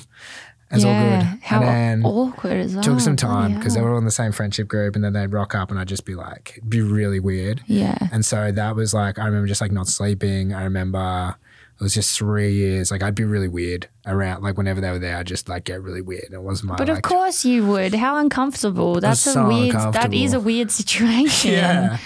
[0.70, 1.38] It's all good.
[1.42, 2.82] How and awkward as well.
[2.82, 5.32] took some time because they were all in the same friendship group, and then they'd
[5.32, 7.62] rock up, and I'd just be like, it'd be really weird.
[7.66, 7.96] Yeah.
[8.10, 10.52] And so that was like, I remember just like not sleeping.
[10.52, 11.36] I remember
[11.78, 12.90] it was just three years.
[12.90, 15.82] Like I'd be really weird around, like whenever they were there, I'd just like get
[15.82, 16.28] really weird.
[16.32, 17.94] It wasn't my But like, of course you would.
[17.94, 19.00] How uncomfortable.
[19.00, 19.74] That's a so weird.
[19.74, 21.52] That is a weird situation.
[21.52, 21.98] Yeah.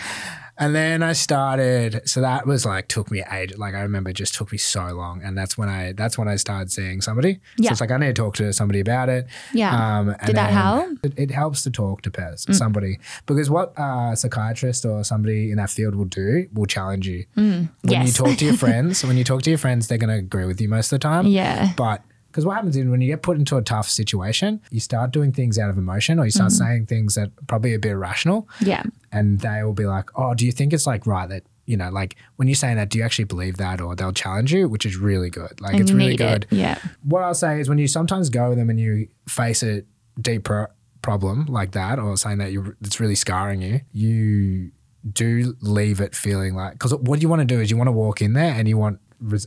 [0.58, 3.56] And then I started, so that was like took me age.
[3.56, 6.26] Like I remember, it just took me so long, and that's when I that's when
[6.26, 7.38] I started seeing somebody.
[7.56, 7.68] Yeah.
[7.68, 9.26] So it's like I need to talk to somebody about it.
[9.52, 9.70] Yeah.
[9.70, 10.86] Um, and Did that help?
[10.86, 11.04] Mm.
[11.04, 15.58] It, it helps to talk to pers- somebody because what a psychiatrist or somebody in
[15.58, 17.24] that field will do will challenge you.
[17.34, 20.16] When you talk to your friends, when you talk to your friends, they're going to
[20.16, 21.26] agree with you most of the time.
[21.26, 21.72] Yeah.
[21.76, 22.02] But
[22.38, 25.32] because what happens is when you get put into a tough situation, you start doing
[25.32, 28.84] things out of emotion or you start saying things that probably a bit irrational Yeah.
[29.10, 31.90] and they will be like, "Oh, do you think it's like right that you know,
[31.90, 34.86] like when you're saying that, do you actually believe that?" Or they'll challenge you, which
[34.86, 35.60] is really good.
[35.60, 36.46] Like And it's really good.
[36.50, 36.56] it.
[36.56, 36.78] Yeah.
[37.02, 39.82] What I'll say is when you sometimes go with them and you face a
[40.20, 40.68] deep pro-
[41.02, 44.70] problem like that, or saying that you that's really scarring you, you
[45.12, 47.92] do leave it feeling like because what you want to do is you want to
[47.92, 48.98] walk in there and you want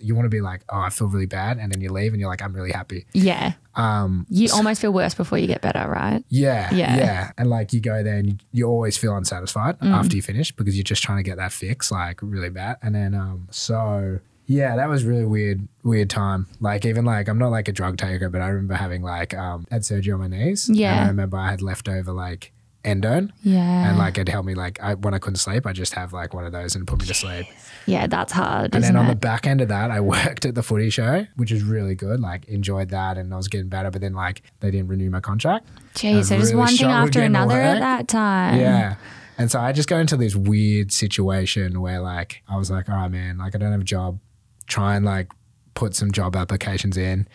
[0.01, 2.19] you want to be like, "Oh, I feel really bad," and then you leave and
[2.19, 3.53] you're like, "I'm really happy." Yeah.
[3.75, 6.23] Um, You almost feel worse before you get better, right?
[6.29, 6.97] yeah, Yeah.
[6.97, 9.91] yeah, And like you go there and you, you always feel unsatisfied Mm.
[9.93, 12.77] after you finish because you're just trying to get that fix like really bad.
[12.81, 16.47] And then um so yeah, that was really weird, weird time.
[16.59, 19.65] Like even like I'm not like a drug taker, but I remember having like um
[19.71, 20.69] had surgery on my knees.
[20.69, 20.91] Yeah.
[20.93, 22.51] And I remember I had leftover like
[22.83, 23.89] endone Yeah.
[23.89, 26.33] and like it helped me like I, when I couldn't sleep, I just have like
[26.33, 27.45] one of those and put me to sleep.
[27.85, 28.73] yeah, that's hard.
[28.73, 29.09] And then on it?
[29.09, 32.19] the back end of that, I worked at the footy show, which was really good.
[32.19, 33.91] Like enjoyed that, and I was getting better.
[33.91, 35.67] But then like they didn't renew my contract.
[35.93, 38.59] Jeez, so I just really one thing after another at that time.
[38.59, 38.95] Yeah.
[39.37, 42.95] And so I just go into this weird situation where like I was like, all
[42.95, 44.19] right, man, like I don't have a job.
[44.67, 45.31] Try and like
[45.73, 47.27] put some job applications in.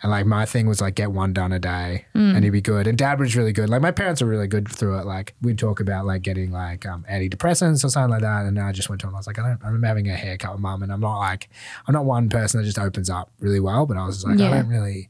[0.00, 2.34] And like my thing was like get one done a day Mm.
[2.36, 2.86] and he'd be good.
[2.86, 3.68] And dad was really good.
[3.68, 5.06] Like my parents were really good through it.
[5.06, 8.46] Like we'd talk about like getting like um, antidepressants or something like that.
[8.46, 9.14] And I just went to him.
[9.14, 11.18] I was like, I don't I remember having a haircut with mum and I'm not
[11.18, 11.48] like
[11.86, 14.40] I'm not one person that just opens up really well, but I was just like,
[14.40, 15.08] I don't really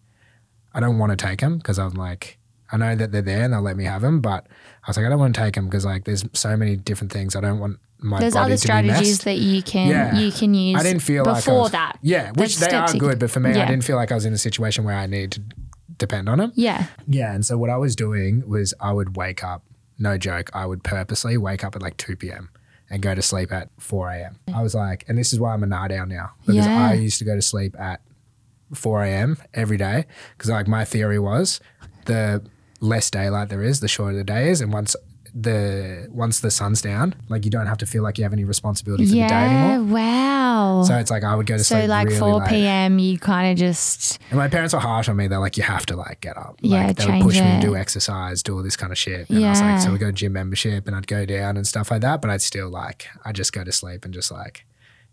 [0.73, 2.38] I don't want to take them because I'm like,
[2.71, 4.47] I know that they're there and they'll let me have them, but
[4.85, 7.13] I was like, I don't want to take them because like there's so many different
[7.13, 7.35] things.
[7.35, 9.25] I don't want my There's body other to be strategies messed.
[9.25, 10.17] that you can Yeah.
[10.19, 10.79] you can use.
[10.79, 11.99] I didn't feel like before was- that.
[12.03, 13.63] Yeah, which they are good, but for me, Yeah.
[13.63, 15.43] I didn't feel like I was in a situation where I needed to
[15.97, 16.53] depend on them.
[16.55, 16.87] Yeah.
[17.07, 19.65] Yeah, and so what I was doing was I would wake up,
[19.99, 22.51] no joke, I would purposely wake up at like 2 p.m.
[22.91, 24.37] and go to sleep at 4 a.m.
[24.55, 26.89] I was like, and this is why I'm a night owl now because Yeah.
[26.91, 28.01] I used to go to sleep at
[28.75, 29.39] 4 a.m.
[29.55, 30.05] every day
[30.37, 31.59] because like my theory was
[32.05, 32.43] the
[32.81, 34.95] less daylight there is, the shorter the day is, and once
[35.35, 38.45] the once the sun's down, like you don't have to feel like you have any
[38.45, 39.69] responsibility for the day Yeah.
[39.75, 39.95] anymore.
[39.95, 40.83] Wow.
[40.87, 41.83] So it's like I would go to sleep.
[41.83, 42.49] So like really 4 late.
[42.49, 42.99] p.m.
[42.99, 45.29] you kind of just And my parents were harsh on me.
[45.29, 46.57] They're like, you have to like get up.
[46.61, 49.29] Yeah, like, they would push me to do exercise, do all this kind of shit.
[49.29, 49.79] And I was like, Yeah.
[49.81, 52.23] so we go to gym membership and I'd go down and stuff like that.
[52.23, 54.65] But I'd still like, I'd just go to sleep and just like,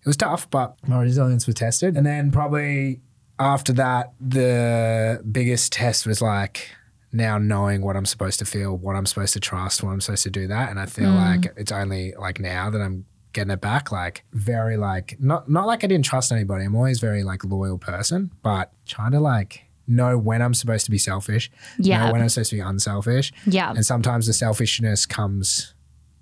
[0.01, 1.97] it was tough, but my resilience was tested.
[1.97, 3.01] And then probably
[3.37, 6.69] after that, the biggest test was like
[7.15, 10.23] now knowing what I'm supposed to feel, what I'm supposed to trust, what I'm supposed
[10.23, 10.69] to do that.
[10.69, 11.15] And I feel mm.
[11.15, 15.65] like it's only like now that I'm getting it back, like very like not not
[15.65, 16.65] like I didn't trust anybody.
[16.65, 20.91] I'm always very like loyal person, but trying to like know when I'm supposed to
[20.91, 21.49] be selfish,
[21.79, 22.05] Yeah.
[22.05, 23.31] know when I'm supposed to be unselfish.
[23.45, 23.71] yeah.
[23.71, 25.73] And sometimes the selfishness comes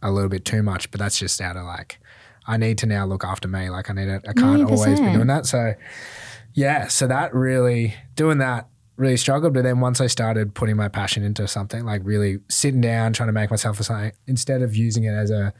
[0.01, 1.97] a little bit too much, but that's just out of like,
[2.45, 3.69] I need to now look after me.
[3.69, 5.45] Like I need to, I can't always be doing that.
[5.45, 5.73] So
[6.53, 9.53] yeah, so that really, doing that really struggled.
[9.53, 13.27] But then once I started putting my passion into something, like really sitting down, trying
[13.27, 15.53] to make myself a something, instead of using it as a,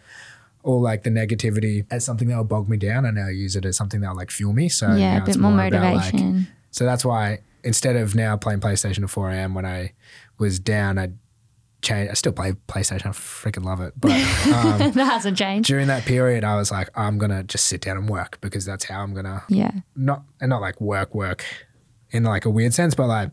[0.63, 3.65] or like the negativity as something that will bog me down, I now use it
[3.65, 4.69] as something that will like fuel me.
[4.69, 6.47] So yeah, a bit more like, motivation.
[6.71, 9.53] so that's why instead of now playing PlayStation at 4 a.m.
[9.53, 9.93] when I
[10.37, 11.17] was down, I'd
[11.81, 12.09] change.
[12.09, 13.07] I still play PlayStation.
[13.07, 13.93] I freaking love it.
[13.99, 15.67] But um, that hasn't changed.
[15.67, 18.85] during that period, I was like, I'm gonna just sit down and work because that's
[18.85, 19.71] how I'm gonna Yeah.
[19.95, 21.43] not and not like work work
[22.13, 23.31] in like a weird sense, but like.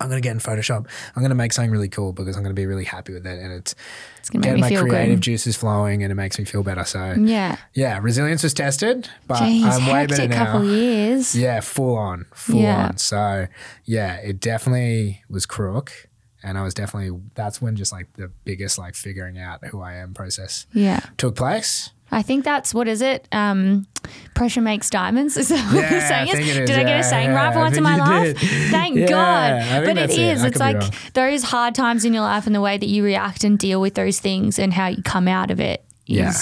[0.00, 0.86] I'm gonna get in Photoshop.
[1.16, 3.52] I'm gonna make something really cool because I'm gonna be really happy with it, and
[3.52, 3.74] it's
[4.20, 5.22] It's going to getting make me my creative good.
[5.22, 6.84] juices flowing, and it makes me feel better.
[6.84, 7.56] So Yeah.
[7.74, 10.44] yeah, resilience was tested, but Jeez, I'm way better now.
[10.44, 11.34] couple years.
[11.34, 12.86] Yeah, full on, full Yeah.
[12.90, 12.96] on.
[12.98, 13.48] So
[13.84, 15.90] yeah, it definitely was crook,
[16.44, 19.94] and I was definitely that's when just like the biggest like figuring out who I
[19.94, 21.00] am process Yeah.
[21.16, 21.90] took place.
[22.12, 23.26] I think that's what is it?
[23.32, 23.86] Um,
[24.34, 25.36] pressure makes diamonds.
[25.38, 26.34] Is that what Yeah, the saying is?
[26.34, 26.68] it is.
[26.70, 28.38] Did I get Yeah, a saying yeah, right for once in my life?
[28.38, 28.70] did.
[28.70, 29.84] Thank Yeah, God.
[29.86, 30.10] But it.
[30.18, 30.44] is.
[30.44, 33.44] I It's like those hard times in your life and the way that you react
[33.44, 36.32] and deal with those things and how you come out of it is Yeah.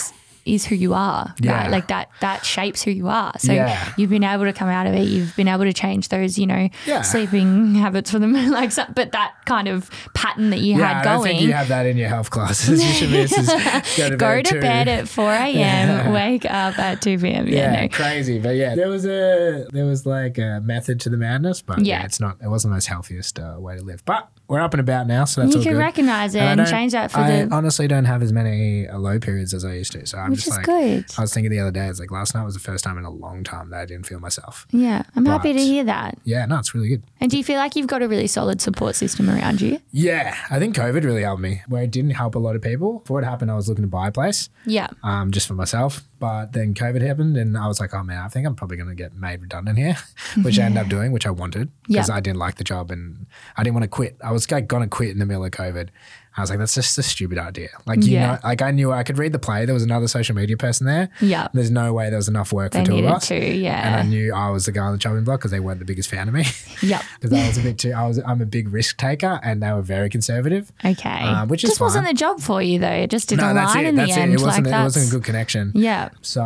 [0.54, 1.34] Is who you are.
[1.40, 1.62] Yeah.
[1.62, 1.70] Right?
[1.70, 3.32] Like that that shapes who you are.
[3.38, 3.92] So Yeah.
[3.96, 5.08] you've been able to come out of it.
[5.08, 7.02] You've been able to change those, you know, Yeah.
[7.02, 8.32] sleeping habits for them.
[8.50, 11.36] like but that kind of pattern that you Yeah, had I going.
[11.36, 12.82] think you have that in your health classes.
[12.82, 13.32] You should is
[13.96, 17.46] go to Go bed, to bed at 4 a.m., wake up at 2 p.m.
[17.48, 17.88] Yeah, no.
[17.88, 21.78] crazy, but yeah, there was a there was like a method to the madness, but
[21.84, 22.04] yeah, Yeah.
[22.04, 22.36] it's not.
[22.42, 24.04] It wasn't the most healthiest uh, way to live.
[24.04, 25.78] But we're up and about now, so that's You all can good.
[25.78, 27.54] recognize it I and change that for I the.
[27.54, 30.48] honestly don't have as many low periods as I used to, so I'm Which just
[30.48, 30.66] is like.
[30.66, 31.04] good.
[31.16, 33.04] I was thinking the other day, it's like last night was the first time in
[33.04, 34.66] a long time that I didn't feel myself.
[34.72, 36.18] Yeah, I'm happy to But- hear that.
[36.24, 37.02] Yeah, no, it's really good.
[37.20, 39.78] And do you feel like you've got a really solid support system around you?
[39.92, 41.62] Yeah, I think COVID really helped me.
[41.68, 42.98] Where it didn't help a lot of people.
[42.98, 44.48] Before it happened, I was looking to buy a place.
[44.66, 44.88] Yeah.
[45.02, 46.02] um, just for myself.
[46.18, 48.90] But then COVID happened, and I was like, oh man, I think I'm probably going
[48.90, 49.96] to get made redundant here,
[50.42, 52.14] which I ended up doing, which I wanted because Yeah.
[52.16, 54.16] I didn't like the job and I didn't want to quit.
[54.22, 55.88] I was like, going to quit in the middle of COVID.
[56.36, 57.70] I was like, that's just a stupid idea.
[57.86, 58.34] Like, you Yeah.
[58.34, 59.64] know, like I knew I could read the play.
[59.64, 61.08] There was another social media person there.
[61.20, 61.48] Yeah.
[61.52, 63.26] There's no way there was enough work They for two of us.
[63.28, 63.34] to.
[63.34, 65.84] And I knew I was the guy on the chopping block because they weren't the
[65.84, 66.44] biggest fan of me.
[66.82, 67.02] Yep.
[67.20, 69.72] Because I was a bit too, I was, I'm a big risk taker and they
[69.72, 70.70] were very conservative.
[70.84, 71.08] Okay.
[71.08, 72.88] Um, which is just wasn't the job for you though.
[72.88, 73.88] It just didn't no, align it.
[73.88, 74.22] in That's the it.
[74.22, 74.32] end.
[74.34, 75.72] It wasn't, like it wasn't a good connection.
[75.74, 76.10] Yeah.
[76.22, 76.42] So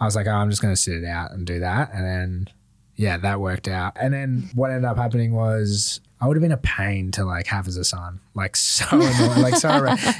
[0.00, 1.92] I was like, oh, I'm just going to sit it out and do that.
[1.92, 2.48] And then,
[2.96, 3.96] yeah, that worked out.
[4.00, 7.46] And then what ended up happening was I would have been a pain to like
[7.48, 8.20] have as a son.
[8.34, 9.68] Like so annoying, like so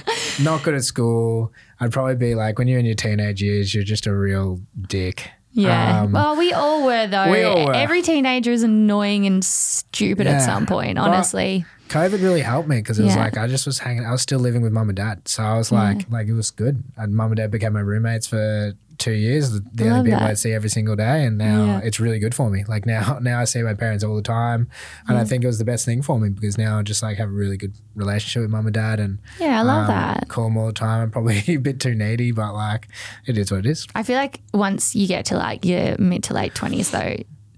[0.42, 1.52] not good at school.
[1.80, 5.30] I'd probably be like when you're in your teenage years, you're just a real dick.
[5.54, 6.02] Yeah.
[6.02, 7.30] Um, well, we all were though.
[7.30, 7.74] we all were.
[7.74, 10.34] Every teenager is annoying and stupid Yeah.
[10.36, 10.96] at some point.
[10.96, 11.66] But- Honestly.
[11.92, 13.22] COVID really helped me because it was Yeah.
[13.24, 14.04] like I just was hanging.
[14.04, 16.50] I was still living with mum and dad, so I was like, like it was
[16.50, 16.82] good.
[16.96, 19.50] And mum and dad became my roommates for two years.
[19.50, 20.30] The, the only people that.
[20.30, 21.80] I'd see every single day, and now Yeah.
[21.82, 22.64] it's really good for me.
[22.68, 24.68] Like now, now I see my parents all the time,
[25.08, 27.16] and I think it was the best thing for me because now I just like
[27.18, 30.28] have a really good relationship with mum and dad, and Yeah, I love um, that.
[30.28, 31.02] Call them all the time.
[31.02, 32.88] I'm probably a bit too needy, but like
[33.26, 33.86] it is what it is.
[33.94, 37.16] I feel like once you get to like your mid to late twenties though,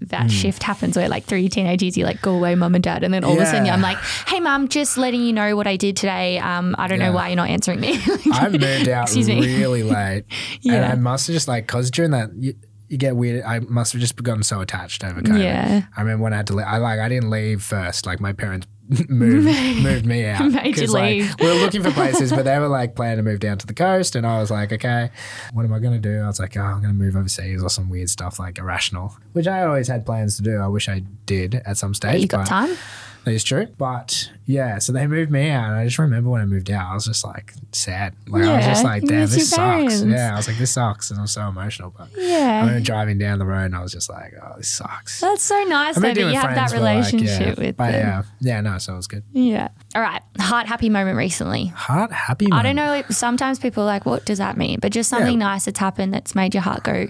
[0.09, 3.13] that shift happens where like three teenagers, you like go away mum and dad and
[3.13, 5.77] then all of a sudden I'm like, Hey mum, just letting you know what I
[5.77, 6.39] did today.
[6.39, 7.99] Um, I don't know why you're not answering me.
[8.33, 10.91] I moved out really late, and Yeah.
[10.91, 12.55] I must have just like because during that you,
[12.89, 13.43] you get weird.
[13.45, 15.43] I must have just gotten so attached over COVID.
[15.43, 15.83] Yeah.
[15.97, 16.67] I remember when I had to leave.
[16.67, 18.07] I like I didn't leave first.
[18.07, 18.67] Like my parents
[19.09, 19.47] moved
[19.83, 20.51] moved me out.
[20.51, 21.35] Made you like, leave.
[21.41, 23.75] we were looking for places, but they were like planning to move down to the
[23.75, 25.11] coast, and I was like, okay,
[25.53, 26.21] what am I gonna do?
[26.21, 29.47] I was like, oh, I'm gonna move overseas or some weird stuff like irrational, which
[29.47, 30.59] I always had plans to do.
[30.59, 32.21] I wish I did at some stage.
[32.21, 32.77] you got but- time?
[33.25, 33.67] That is true.
[33.79, 35.65] But yeah, so they moved me out.
[35.71, 38.15] And I just remember when I moved out, I was just like sad.
[38.29, 39.57] Like I was just like, damn, this sucks.
[39.57, 40.03] parents.
[40.03, 41.11] Yeah, I was like, this sucks.
[41.11, 41.95] And I was so emotional.
[41.97, 42.61] But yeah, I Yeah.
[42.61, 45.21] remember driving down the road and I was just like, oh, this sucks.
[45.21, 47.65] That's so nice I though that you have that for, like, relationship yeah.
[47.67, 48.25] with But them.
[48.41, 49.23] yeah, yeah, no, so it was good.
[49.33, 49.69] Yeah.
[49.95, 50.23] All right.
[50.39, 51.67] Heart happy moment recently.
[51.67, 52.47] Heart happy.
[52.53, 53.09] I don't moment.
[53.09, 53.15] know.
[53.15, 54.79] Sometimes people are like, what does that mean?
[54.81, 55.47] But just something Yeah.
[55.47, 57.07] nice that's happened that's made your heart go,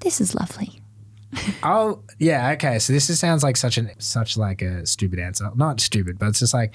[0.00, 0.80] this is lovely.
[1.62, 2.78] Oh yeah, okay.
[2.78, 5.50] So this is, sounds like such an such like a stupid answer.
[5.56, 6.74] Not stupid, but it's just like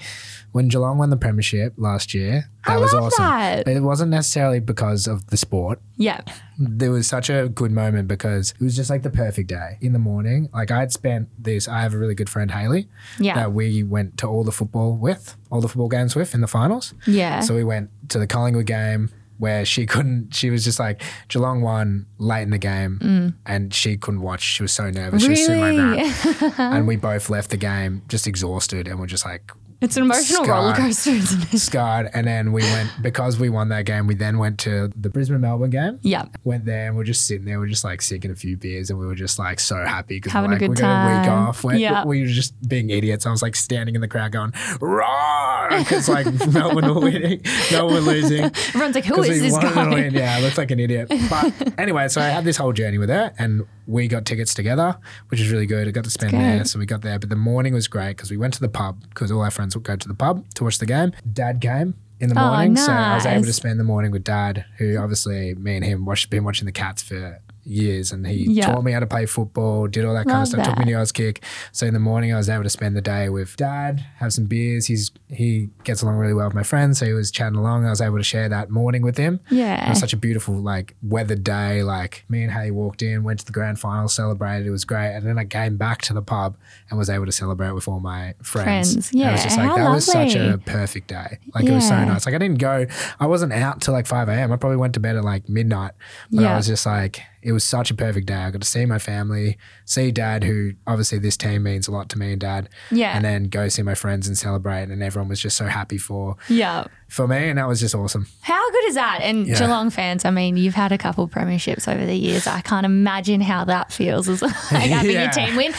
[0.52, 2.50] when Geelong won the premiership last year.
[2.66, 3.24] That I was love awesome.
[3.24, 3.64] that.
[3.64, 5.80] But it wasn't necessarily because of the sport.
[5.96, 6.20] Yeah.
[6.58, 9.92] there was such a good moment because it was just like the perfect day in
[9.92, 10.48] the morning.
[10.52, 11.66] Like I had spent this.
[11.68, 12.88] I have a really good friend Haley
[13.18, 13.34] Yeah.
[13.34, 16.46] that we went to all the football with, all the football games with in the
[16.46, 16.94] finals.
[17.06, 17.40] Yeah.
[17.40, 20.34] So we went to the Collingwood game where she couldn't.
[20.34, 24.42] She was just like Geelong won late in the game, and she couldn't watch.
[24.42, 25.22] She was so nervous.
[25.22, 25.90] She was sitting like Mm.
[25.92, 26.48] really?
[26.50, 30.02] that, and we both left the game just exhausted, and we're just like it's an
[30.04, 30.52] emotional Sky.
[30.52, 31.58] roller coaster, isn't it?
[31.58, 32.10] scarred.
[32.14, 34.06] And then we went because we won that game.
[34.06, 36.26] We then went to the Brisbane Melbourne game Yeah.
[36.44, 38.98] went there and we're just sitting there, we're just like sipping a few beers and
[38.98, 41.28] we were just like so happy because Having we're a like, good we a week
[41.30, 41.64] off.
[41.64, 42.04] We're, Yeah.
[42.04, 43.26] We were just being idiots.
[43.26, 45.68] I was like standing in the crowd going, roar!
[45.70, 48.44] Because like Melbourne were winning, Melbourne losing.
[48.74, 50.08] Everyone's like, who is this guy?
[50.08, 51.10] Yeah, looks like an idiot.
[51.30, 54.96] But anyway, so I had this whole journey with her and we got tickets together,
[55.28, 55.86] which is really good.
[55.86, 56.64] I got to spend there.
[56.64, 57.18] So we got there.
[57.18, 59.74] But the morning was great because we went to the pub because all our friends
[59.76, 61.12] would go to the pub to watch the game.
[61.32, 62.76] Dad came in the Oh, morning.
[62.76, 66.04] So I was able to spend the morning with dad, who obviously me and him
[66.04, 68.66] watched, been watching the Cats for years, and he Yeah.
[68.66, 70.64] taught me how to play football, did all that kind of stuff.
[70.66, 71.06] Took me that.
[71.06, 71.38] to Auskick.
[71.72, 74.44] So in the morning, I was able to spend the day with dad, have some
[74.44, 74.86] beers.
[74.86, 77.84] He's he gets along really well with my friends, so he was chatting along.
[77.86, 79.40] I was able to share that morning with him.
[79.50, 79.74] Yeah.
[79.74, 79.90] It Yeah.
[79.90, 81.82] was such a beautiful, like, weather day.
[81.82, 84.66] Like, me and Hay walked in, went to the grand final, celebrated.
[84.66, 85.12] It was great.
[85.14, 86.56] And then I came back to the pub
[86.88, 88.92] and was able to celebrate with all my friends.
[88.92, 91.38] Friends, And it was just like, how that was such a perfect day.
[91.54, 92.26] Like, it was so nice.
[92.26, 92.86] Like, I didn't go,
[93.18, 94.52] I wasn't out till like 5 a.m.
[94.52, 95.92] I probably went to bed at like midnight.
[96.30, 96.52] But Yeah.
[96.52, 98.34] I was just like, it was such a perfect day.
[98.34, 102.08] I got to see my family, see dad, who obviously this team means a lot
[102.08, 102.70] to me and dad.
[102.90, 103.14] Yeah.
[103.14, 104.84] And then go see my friends and celebrate.
[104.88, 106.86] And everyone was just so happy for Yeah.
[107.08, 107.50] for me.
[107.50, 108.26] And that was just awesome.
[108.40, 109.20] How good is that?
[109.22, 109.58] And Yeah.
[109.58, 112.46] Geelong fans, I mean, you've had a couple premierships over the years.
[112.46, 115.24] I can't imagine how that feels as like having Yeah.
[115.24, 115.72] your team win.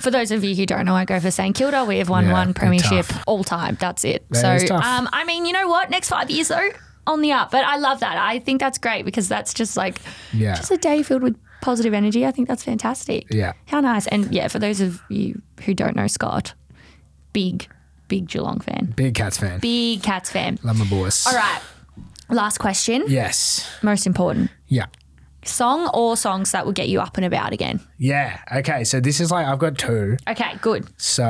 [0.00, 1.84] For those of you who don't know, I go for St Kilda.
[1.84, 3.76] We have won Yeah, one premiership all time.
[3.78, 4.24] That's it.
[4.30, 5.90] That so, um, I mean, you know what?
[5.90, 6.70] Next five years though,
[7.06, 7.50] on the up.
[7.50, 8.16] But I love that.
[8.16, 10.00] I think that's great because that's just like
[10.32, 10.54] Yeah.
[10.56, 12.24] just a day filled with positive energy.
[12.26, 13.26] I think that's fantastic.
[13.30, 13.52] Yeah.
[13.66, 14.06] How nice.
[14.06, 16.54] And yeah, for those of you who don't know Scott,
[17.32, 17.68] big,
[18.08, 18.92] big Geelong fan.
[18.96, 19.60] Big Cats fan.
[19.60, 20.58] Big Cats fan.
[20.62, 21.26] Love my boys.
[21.26, 21.60] All right.
[22.28, 23.04] Last question.
[23.08, 23.68] Yes.
[23.82, 24.50] Most important.
[24.68, 24.86] Yeah.
[25.44, 27.80] Song or songs that will get you up and about again?
[27.98, 28.38] Yeah.
[28.54, 28.84] Okay.
[28.84, 30.16] So this is like I've got two.
[30.28, 30.86] Okay, good.
[31.00, 31.24] So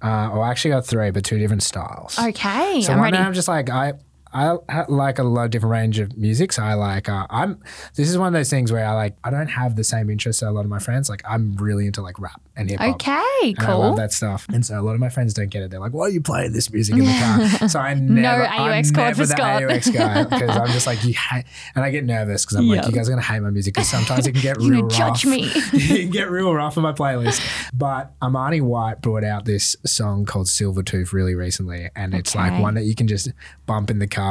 [0.00, 2.18] uh, well, I actually got three, but two different styles.
[2.18, 3.18] Okay, So I'm one ready.
[3.18, 3.94] I'm just like I.
[4.34, 6.52] I ha- like a lot of different range of music.
[6.52, 7.62] So I like uh, I'm.
[7.94, 10.42] This is one of those things where I like I don't have the same interests
[10.42, 11.08] as a lot of my friends.
[11.08, 12.94] Like I'm really into like rap and hip hop.
[12.96, 13.96] Okay, And I love cool.
[13.96, 14.46] that stuff.
[14.52, 15.70] And so a lot of my friends don't get it.
[15.70, 18.88] They're like, "Why are you playing this music in the car?" So I never, AUX
[18.88, 19.62] I'm never for the Scott.
[19.62, 22.76] AUX guy because I'm just like you hate, and I get nervous because I'm Yeah.
[22.82, 24.94] like, you guys are gonna hate my music because sometimes it can get real gonna
[24.94, 25.44] judge me.
[25.54, 27.40] it can get real rough on my playlist.
[27.74, 32.74] But Armani White brought out this song called Silvertooth really recently, and it's like one
[32.74, 33.28] that you can just
[33.66, 34.21] bump in the car,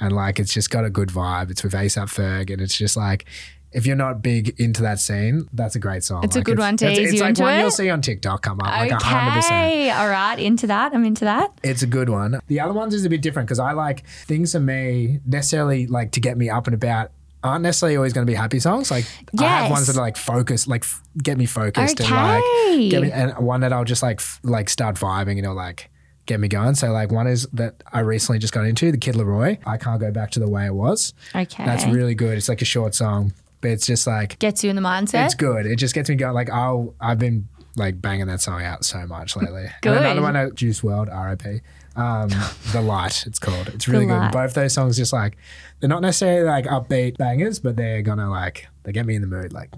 [0.00, 1.50] and like it's just got a good vibe.
[1.50, 3.26] It's with ASAP Ferg, and it's just like.
[3.76, 6.22] If you're not big into that scene, that's a great song.
[6.22, 7.58] It's a good one to it's, ease it's you like into one it.
[7.60, 9.66] you'll see on TikTok come up, like hundred percent.
[9.66, 10.94] okay, all right, into that.
[10.94, 11.50] I'm into that.
[11.64, 12.38] It's a good one.
[12.46, 16.12] The other ones is a bit different because I like things for me necessarily like
[16.12, 17.10] to get me up and about
[17.42, 18.92] aren't necessarily always going to be happy songs.
[18.92, 19.06] Like
[19.40, 22.14] I have ones that are like focus, like f- get me focused and Okay.
[22.78, 25.52] like get me, and one that I'll just like f- like start vibing, you know,
[25.52, 25.90] like
[26.26, 26.74] get me going.
[26.74, 29.58] So like one is that I recently just got into the Kid LAROI.
[29.66, 31.12] I can't go back to the way it was.
[31.34, 32.36] Okay, That's really good.
[32.38, 35.24] It's like a short song, but it's just like gets you in the mindset.
[35.26, 35.66] it's good.
[35.66, 36.34] It just gets me going.
[36.34, 39.66] Like I'll I've been like banging that song out so much lately.
[39.82, 39.96] Good.
[39.96, 41.60] And another one, uh, Juice WRLD, R.I.P.
[41.96, 42.28] Um,
[42.72, 43.66] the Light, it's called.
[43.68, 44.30] It's really good.
[44.30, 45.36] Both those songs just like
[45.80, 49.28] they're not necessarily like upbeat bangers, but they're gonna like they get me in the
[49.28, 49.52] mood.
[49.52, 49.70] Like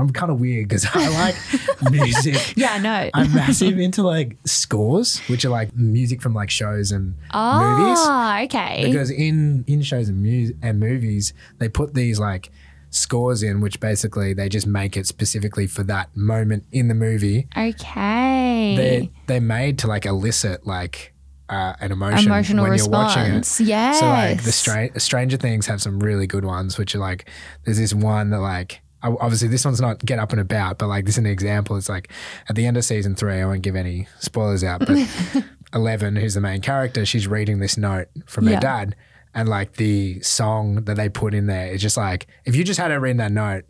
[0.00, 1.36] I'm kind of weird because I like
[1.92, 2.56] music.
[2.56, 3.10] Yeah, I know.
[3.14, 8.42] I'm massive into like scores, which are like music from like shows and movies Ah,
[8.42, 8.82] okay.
[8.86, 12.50] because in in shows and, mu- and movies they put these like
[12.92, 17.46] scores in which basically they just make it specifically for that moment in the movie
[17.56, 18.74] okay.
[18.76, 21.12] they they're made to like elicit like
[21.48, 23.60] uh, an emotion Emotional when you're watching it response.
[23.60, 24.00] Yes.
[24.00, 27.28] so like the Stra- Stranger Things have some really good ones, which are like
[27.64, 31.04] there's this one that like obviously this one's not get up and about, but like
[31.06, 31.76] this is an example.
[31.76, 32.10] It's like
[32.48, 34.98] at the end of season three, I won't give any spoilers out, but
[35.74, 38.56] Eleven, who's the main character, she's reading this note from Yeah.
[38.56, 38.96] her dad,
[39.34, 42.80] and like the song that they put in there, it's just like if you just
[42.80, 43.64] had her read that note,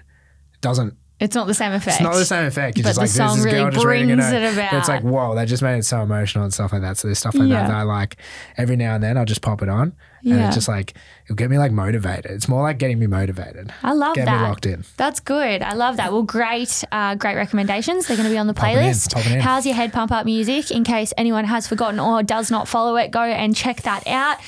[0.55, 1.97] it doesn't It's not the same effect.
[1.97, 2.77] it's not the same effect.
[2.79, 4.43] You're But just the like, song this is really girl just reading a brings note.
[4.43, 4.73] it about.
[4.73, 6.97] It's like, whoa, that just made it so emotional and stuff like that.
[6.97, 7.63] So there's stuff like Yeah.
[7.63, 8.17] that that I like
[8.57, 9.93] every now and then I'll just pop it on.
[10.23, 10.47] And Yeah.
[10.47, 10.95] it's just like,
[11.25, 12.31] it'll get me like motivated.
[12.33, 13.73] It's more like getting me motivated.
[13.83, 14.41] I love Get that.
[14.41, 14.85] me locked in.
[14.97, 15.63] That's good.
[15.63, 16.13] I love that.
[16.13, 18.07] Well, great, uh, great recommendations.
[18.07, 19.13] They're going to be on the it in, playlist.
[19.15, 19.41] pop it in.
[19.41, 20.71] How's your head pump up music?
[20.71, 24.39] In case anyone has forgotten or does not follow it, go and check that out.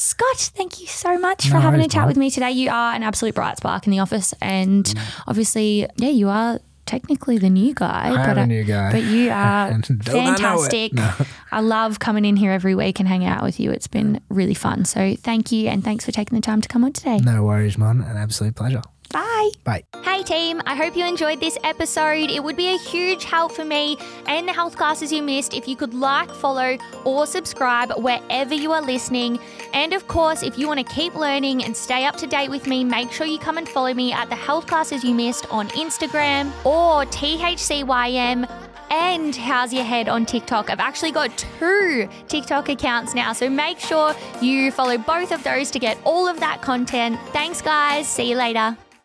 [0.00, 2.50] Scott, thank you so much for No having a chat with me today.
[2.52, 4.98] You are an absolute bright spark in the office, and Mm.
[5.28, 8.08] obviously, yeah, you are technically the new guy.
[8.10, 8.92] I but a new guy.
[8.92, 10.94] But you are don't I fantastic.
[10.94, 11.12] No.
[11.52, 13.70] I love coming in here every week and hanging out with you.
[13.72, 14.86] It's been really fun.
[14.86, 17.18] So thank you, and thanks for taking the time to come on today.
[17.18, 18.00] No worries, man.
[18.00, 18.80] An absolute pleasure.
[19.12, 19.50] Bye.
[19.64, 19.84] Bye.
[20.02, 22.30] Hey team, I hope you enjoyed this episode.
[22.30, 23.96] It would be a huge help for me
[24.26, 28.70] and the health classes you missed if you could like, follow, or subscribe wherever you
[28.72, 29.38] are listening.
[29.74, 32.66] And of course, if you want to keep learning and stay up to date with
[32.66, 35.68] me, make sure you come and follow me at the health classes you missed on
[35.70, 38.48] Instagram or THCYM
[38.90, 40.70] and How's Your Head on TikTok.
[40.70, 45.70] I've actually got two TikTok accounts now, so make sure you follow both of those
[45.72, 47.18] to get all of that content.
[47.28, 48.08] Thanks, guys.
[48.08, 48.76] See you later.